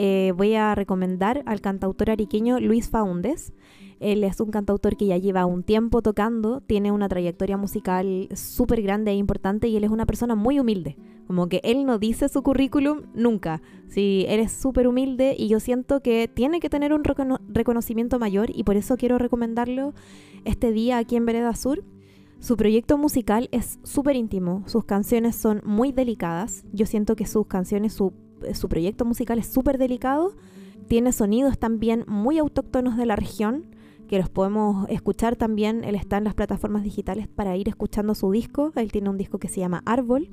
eh, 0.00 0.32
voy 0.36 0.54
a 0.54 0.76
recomendar 0.76 1.42
al 1.44 1.60
cantautor 1.60 2.10
ariqueño 2.10 2.60
Luis 2.60 2.88
Faúndes. 2.88 3.52
Él 3.98 4.22
es 4.22 4.40
un 4.40 4.52
cantautor 4.52 4.96
que 4.96 5.06
ya 5.06 5.16
lleva 5.16 5.44
un 5.44 5.64
tiempo 5.64 6.02
tocando, 6.02 6.60
tiene 6.60 6.92
una 6.92 7.08
trayectoria 7.08 7.56
musical 7.56 8.28
súper 8.32 8.80
grande 8.80 9.10
e 9.10 9.16
importante 9.16 9.66
y 9.66 9.76
él 9.76 9.82
es 9.82 9.90
una 9.90 10.06
persona 10.06 10.36
muy 10.36 10.60
humilde. 10.60 10.96
Como 11.26 11.48
que 11.48 11.60
él 11.64 11.84
no 11.84 11.98
dice 11.98 12.28
su 12.28 12.44
currículum 12.44 13.06
nunca. 13.12 13.60
Sí, 13.88 14.24
él 14.28 14.38
es 14.38 14.52
súper 14.52 14.86
humilde 14.86 15.34
y 15.36 15.48
yo 15.48 15.58
siento 15.58 16.00
que 16.00 16.30
tiene 16.32 16.60
que 16.60 16.70
tener 16.70 16.92
un 16.92 17.02
recono- 17.02 17.40
reconocimiento 17.48 18.20
mayor 18.20 18.50
y 18.54 18.62
por 18.62 18.76
eso 18.76 18.96
quiero 18.96 19.18
recomendarlo 19.18 19.94
este 20.44 20.70
día 20.70 20.98
aquí 20.98 21.16
en 21.16 21.26
Vereda 21.26 21.56
Sur. 21.56 21.82
Su 22.38 22.56
proyecto 22.56 22.98
musical 22.98 23.48
es 23.50 23.80
súper 23.82 24.14
íntimo, 24.14 24.62
sus 24.66 24.84
canciones 24.84 25.34
son 25.34 25.60
muy 25.64 25.90
delicadas, 25.90 26.64
yo 26.72 26.86
siento 26.86 27.16
que 27.16 27.26
sus 27.26 27.48
canciones, 27.48 27.94
su, 27.94 28.12
su 28.54 28.68
proyecto 28.68 29.04
musical 29.04 29.38
es 29.38 29.46
súper 29.46 29.78
delicado, 29.78 30.34
tiene 30.88 31.12
sonidos 31.12 31.58
también 31.58 32.04
muy 32.08 32.38
autóctonos 32.38 32.96
de 32.96 33.06
la 33.06 33.16
región, 33.16 33.64
que 34.08 34.18
los 34.18 34.30
podemos 34.30 34.88
escuchar 34.88 35.36
también. 35.36 35.84
Él 35.84 35.94
está 35.94 36.16
en 36.16 36.24
las 36.24 36.34
plataformas 36.34 36.82
digitales 36.82 37.28
para 37.28 37.56
ir 37.56 37.68
escuchando 37.68 38.14
su 38.14 38.30
disco. 38.32 38.72
Él 38.74 38.90
tiene 38.90 39.10
un 39.10 39.18
disco 39.18 39.38
que 39.38 39.48
se 39.48 39.60
llama 39.60 39.82
Árbol. 39.84 40.30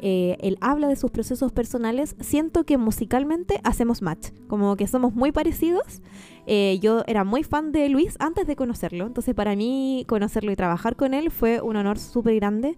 Eh, 0.00 0.36
él 0.40 0.58
habla 0.60 0.88
de 0.88 0.96
sus 0.96 1.10
procesos 1.10 1.50
personales. 1.50 2.16
Siento 2.20 2.64
que 2.64 2.76
musicalmente 2.76 3.60
hacemos 3.64 4.02
match, 4.02 4.28
como 4.46 4.76
que 4.76 4.86
somos 4.86 5.14
muy 5.14 5.32
parecidos. 5.32 6.02
Eh, 6.46 6.78
yo 6.82 7.02
era 7.06 7.24
muy 7.24 7.42
fan 7.42 7.72
de 7.72 7.88
Luis 7.88 8.16
antes 8.18 8.46
de 8.46 8.54
conocerlo, 8.54 9.06
entonces 9.06 9.34
para 9.34 9.56
mí 9.56 10.04
conocerlo 10.06 10.52
y 10.52 10.56
trabajar 10.56 10.94
con 10.94 11.14
él 11.14 11.30
fue 11.30 11.62
un 11.62 11.76
honor 11.76 11.98
súper 11.98 12.34
grande. 12.34 12.76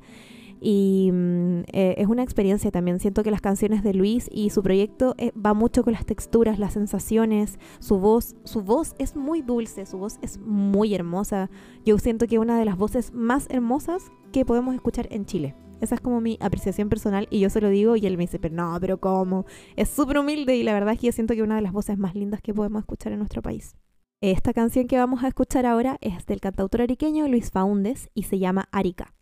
Y 0.68 1.10
mm, 1.12 1.60
eh, 1.72 1.94
es 1.96 2.08
una 2.08 2.24
experiencia 2.24 2.72
también. 2.72 2.98
Siento 2.98 3.22
que 3.22 3.30
las 3.30 3.40
canciones 3.40 3.84
de 3.84 3.94
Luis 3.94 4.28
y 4.32 4.50
su 4.50 4.64
proyecto 4.64 5.14
eh, 5.16 5.30
va 5.34 5.54
mucho 5.54 5.84
con 5.84 5.92
las 5.92 6.04
texturas, 6.04 6.58
las 6.58 6.72
sensaciones, 6.72 7.60
su 7.78 8.00
voz. 8.00 8.34
Su 8.42 8.62
voz 8.62 8.96
es 8.98 9.14
muy 9.14 9.42
dulce, 9.42 9.86
su 9.86 9.96
voz 9.96 10.18
es 10.22 10.40
muy 10.40 10.92
hermosa. 10.92 11.50
Yo 11.84 11.96
siento 11.98 12.26
que 12.26 12.40
una 12.40 12.58
de 12.58 12.64
las 12.64 12.76
voces 12.76 13.12
más 13.12 13.46
hermosas 13.48 14.10
que 14.32 14.44
podemos 14.44 14.74
escuchar 14.74 15.06
en 15.12 15.24
Chile. 15.24 15.54
Esa 15.80 15.94
es 15.94 16.00
como 16.00 16.20
mi 16.20 16.36
apreciación 16.40 16.88
personal 16.88 17.28
y 17.30 17.38
yo 17.38 17.48
se 17.48 17.60
lo 17.60 17.68
digo 17.68 17.94
y 17.94 18.04
él 18.04 18.16
me 18.16 18.24
dice, 18.24 18.40
pero 18.40 18.56
no, 18.56 18.76
pero 18.80 18.98
¿cómo? 18.98 19.46
Es 19.76 19.88
súper 19.88 20.18
humilde 20.18 20.56
y 20.56 20.64
la 20.64 20.74
verdad 20.74 20.94
es 20.94 20.98
que 21.00 21.06
yo 21.06 21.12
siento 21.12 21.34
que 21.34 21.44
una 21.44 21.54
de 21.54 21.62
las 21.62 21.72
voces 21.72 21.96
más 21.96 22.16
lindas 22.16 22.40
que 22.40 22.52
podemos 22.52 22.80
escuchar 22.80 23.12
en 23.12 23.20
nuestro 23.20 23.40
país. 23.40 23.76
Esta 24.20 24.52
canción 24.52 24.88
que 24.88 24.98
vamos 24.98 25.22
a 25.22 25.28
escuchar 25.28 25.64
ahora 25.64 25.96
es 26.00 26.26
del 26.26 26.40
cantautor 26.40 26.82
ariqueño 26.82 27.28
Luis 27.28 27.52
Faúndes 27.52 28.08
y 28.14 28.24
se 28.24 28.40
llama 28.40 28.68
Arica. 28.72 29.14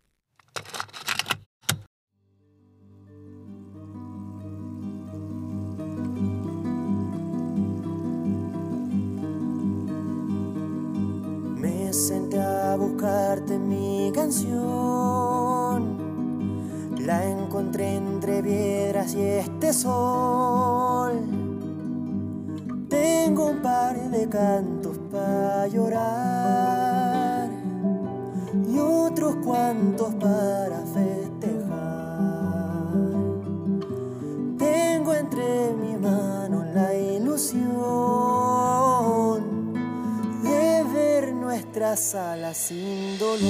Senté 11.95 12.41
a 12.41 12.75
buscarte 12.75 13.57
mi 13.57 14.11
canción. 14.13 15.95
La 16.99 17.25
encontré 17.25 17.95
entre 17.95 18.43
piedras 18.43 19.15
y 19.15 19.21
este 19.21 19.71
sol. 19.71 21.13
Tengo 22.89 23.45
un 23.47 23.61
par 23.61 23.95
de 24.11 24.27
cantos 24.27 24.97
para 25.11 25.67
llorar 25.67 27.49
y 28.67 28.77
otros 28.77 29.37
cuantos 29.45 30.13
para 30.15 30.83
festejar. 30.93 31.45
Tengo 34.57 35.13
entre 35.13 35.73
mis 35.75 35.97
manos 35.99 36.65
la 36.73 36.93
ilusión 36.93 38.94
ver 41.55 41.65
nuestra 41.65 41.95
sala 41.95 42.53
sin 42.53 43.17
dolor. 43.17 43.45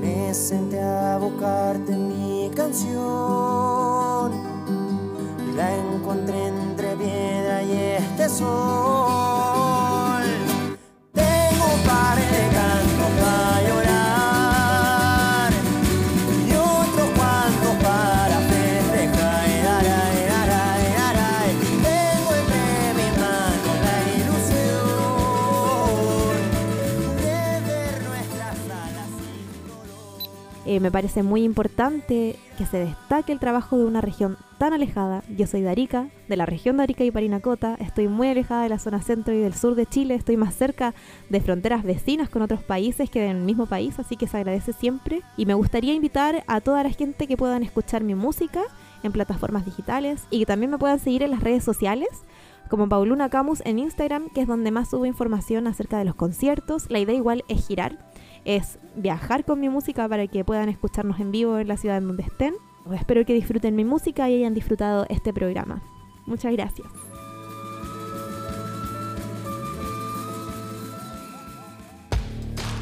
Me 0.00 0.32
senté 0.32 0.80
a 0.80 1.18
buscarte 1.18 1.92
mi 1.92 2.50
canción. 2.54 4.32
La 5.56 5.76
encontré 5.76 6.48
entre 6.48 6.96
piedra 6.96 7.62
y 7.62 7.72
este 7.98 8.28
sol. 8.28 9.39
Eh, 30.70 30.78
me 30.78 30.92
parece 30.92 31.24
muy 31.24 31.42
importante 31.42 32.36
que 32.56 32.64
se 32.64 32.78
destaque 32.78 33.32
el 33.32 33.40
trabajo 33.40 33.76
de 33.76 33.84
una 33.84 34.00
región 34.00 34.36
tan 34.56 34.72
alejada. 34.72 35.24
Yo 35.36 35.48
soy 35.48 35.62
de 35.62 35.68
Arica, 35.68 36.10
de 36.28 36.36
la 36.36 36.46
región 36.46 36.76
de 36.76 36.84
Arica 36.84 37.02
y 37.02 37.10
Parinacota. 37.10 37.74
Estoy 37.80 38.06
muy 38.06 38.28
alejada 38.28 38.62
de 38.62 38.68
la 38.68 38.78
zona 38.78 39.02
centro 39.02 39.34
y 39.34 39.38
del 39.38 39.52
sur 39.52 39.74
de 39.74 39.86
Chile. 39.86 40.14
Estoy 40.14 40.36
más 40.36 40.54
cerca 40.54 40.94
de 41.28 41.40
fronteras 41.40 41.82
vecinas 41.82 42.28
con 42.28 42.42
otros 42.42 42.62
países 42.62 43.10
que 43.10 43.20
del 43.20 43.38
mismo 43.38 43.66
país, 43.66 43.98
así 43.98 44.16
que 44.16 44.28
se 44.28 44.36
agradece 44.36 44.72
siempre. 44.72 45.22
Y 45.36 45.44
me 45.44 45.54
gustaría 45.54 45.92
invitar 45.92 46.44
a 46.46 46.60
toda 46.60 46.84
la 46.84 46.90
gente 46.90 47.26
que 47.26 47.36
puedan 47.36 47.64
escuchar 47.64 48.04
mi 48.04 48.14
música 48.14 48.62
en 49.02 49.10
plataformas 49.10 49.64
digitales 49.64 50.22
y 50.30 50.38
que 50.38 50.46
también 50.46 50.70
me 50.70 50.78
puedan 50.78 51.00
seguir 51.00 51.24
en 51.24 51.32
las 51.32 51.40
redes 51.40 51.64
sociales 51.64 52.06
como 52.68 52.88
Pauluna 52.88 53.28
Camus 53.28 53.60
en 53.66 53.80
Instagram, 53.80 54.28
que 54.32 54.42
es 54.42 54.46
donde 54.46 54.70
más 54.70 54.90
subo 54.90 55.04
información 55.04 55.66
acerca 55.66 55.98
de 55.98 56.04
los 56.04 56.14
conciertos. 56.14 56.88
La 56.88 57.00
idea 57.00 57.16
igual 57.16 57.44
es 57.48 57.66
girar, 57.66 57.98
es 58.44 58.78
viajar 58.96 59.44
con 59.44 59.60
mi 59.60 59.68
música 59.68 60.08
para 60.08 60.26
que 60.26 60.44
puedan 60.44 60.68
escucharnos 60.68 61.20
en 61.20 61.30
vivo 61.30 61.58
en 61.58 61.68
la 61.68 61.76
ciudad 61.76 61.98
en 61.98 62.08
donde 62.08 62.22
estén. 62.22 62.54
Espero 62.92 63.24
que 63.24 63.34
disfruten 63.34 63.76
mi 63.76 63.84
música 63.84 64.28
y 64.28 64.36
hayan 64.36 64.54
disfrutado 64.54 65.06
este 65.08 65.32
programa. 65.32 65.82
Muchas 66.26 66.52
gracias. 66.52 66.88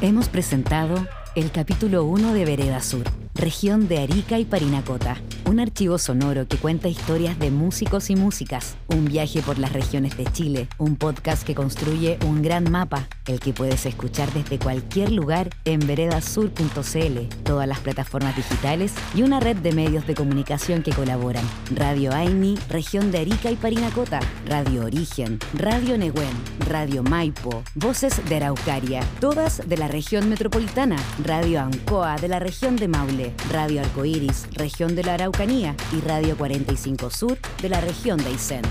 Hemos 0.01 0.29
presentado 0.29 0.95
el 1.35 1.51
capítulo 1.51 2.05
1 2.05 2.33
de 2.33 2.45
Vereda 2.45 2.81
Sur, 2.81 3.03
región 3.35 3.89
de 3.89 3.99
Arica 3.99 4.39
y 4.39 4.45
Parinacota, 4.45 5.17
un 5.49 5.59
archivo 5.59 5.97
sonoro 5.97 6.47
que 6.47 6.57
cuenta 6.57 6.89
historias 6.89 7.39
de 7.39 7.49
músicos 7.49 8.11
y 8.11 8.15
músicas, 8.15 8.75
un 8.87 9.05
viaje 9.05 9.41
por 9.41 9.57
las 9.57 9.73
regiones 9.73 10.15
de 10.15 10.25
Chile, 10.25 10.67
un 10.77 10.95
podcast 10.95 11.43
que 11.43 11.55
construye 11.55 12.19
un 12.27 12.43
gran 12.43 12.69
mapa, 12.69 13.07
el 13.25 13.39
que 13.39 13.51
puedes 13.51 13.87
escuchar 13.87 14.31
desde 14.31 14.59
cualquier 14.59 15.11
lugar 15.11 15.49
en 15.65 15.79
veredasur.cl, 15.79 17.19
todas 17.43 17.67
las 17.67 17.79
plataformas 17.79 18.35
digitales 18.35 18.93
y 19.15 19.23
una 19.23 19.39
red 19.39 19.57
de 19.57 19.71
medios 19.71 20.05
de 20.05 20.13
comunicación 20.13 20.83
que 20.83 20.91
colaboran. 20.91 21.43
Radio 21.75 22.13
Aini, 22.13 22.55
región 22.69 23.11
de 23.11 23.17
Arica 23.17 23.49
y 23.49 23.55
Parinacota, 23.55 24.19
Radio 24.45 24.85
Origen, 24.85 25.39
Radio 25.55 25.97
Nehuen, 25.97 26.37
Radio 26.67 27.01
Maipo, 27.01 27.63
Voces 27.73 28.21
de 28.29 28.35
Araucaria, 28.35 29.01
todas 29.19 29.67
de 29.67 29.77
la 29.77 29.87
región 29.87 30.29
metropolitana, 30.29 30.97
Radio 31.23 31.59
Ancoa 31.61 32.17
de 32.17 32.27
la 32.27 32.37
región 32.37 32.75
de 32.75 32.87
Maule, 32.87 33.33
Radio 33.51 33.81
Arcoiris, 33.81 34.47
región 34.53 34.95
de 34.95 35.03
la 35.03 35.15
Y 35.41 36.01
Radio 36.01 36.35
45 36.35 37.09
Sur 37.09 37.37
de 37.61 37.69
la 37.69 37.79
región 37.79 38.17
de 38.17 38.25
Aysén. 38.25 38.61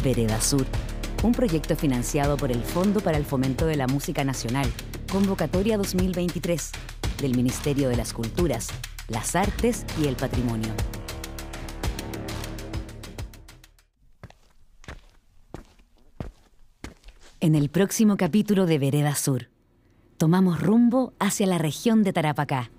Vereda 0.00 0.40
Sur, 0.40 0.64
un 1.24 1.32
proyecto 1.32 1.74
financiado 1.74 2.36
por 2.36 2.52
el 2.52 2.62
Fondo 2.62 3.00
para 3.00 3.18
el 3.18 3.24
Fomento 3.24 3.66
de 3.66 3.74
la 3.74 3.88
Música 3.88 4.22
Nacional, 4.22 4.70
Convocatoria 5.10 5.76
2023, 5.76 6.70
del 7.20 7.34
Ministerio 7.34 7.88
de 7.88 7.96
las 7.96 8.12
Culturas, 8.12 8.68
las 9.08 9.34
Artes 9.34 9.84
y 10.00 10.06
el 10.06 10.14
Patrimonio. 10.14 10.72
En 17.40 17.56
el 17.56 17.70
próximo 17.70 18.16
capítulo 18.16 18.66
de 18.66 18.78
Vereda 18.78 19.16
Sur, 19.16 19.48
tomamos 20.16 20.60
rumbo 20.60 21.12
hacia 21.18 21.48
la 21.48 21.58
región 21.58 22.04
de 22.04 22.12
Tarapacá 22.12 22.70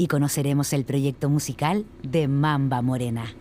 y 0.00 0.06
conoceremos 0.06 0.72
el 0.72 0.86
proyecto 0.86 1.28
musical 1.28 1.84
de 2.02 2.26
Mamba 2.26 2.80
Morena. 2.80 3.34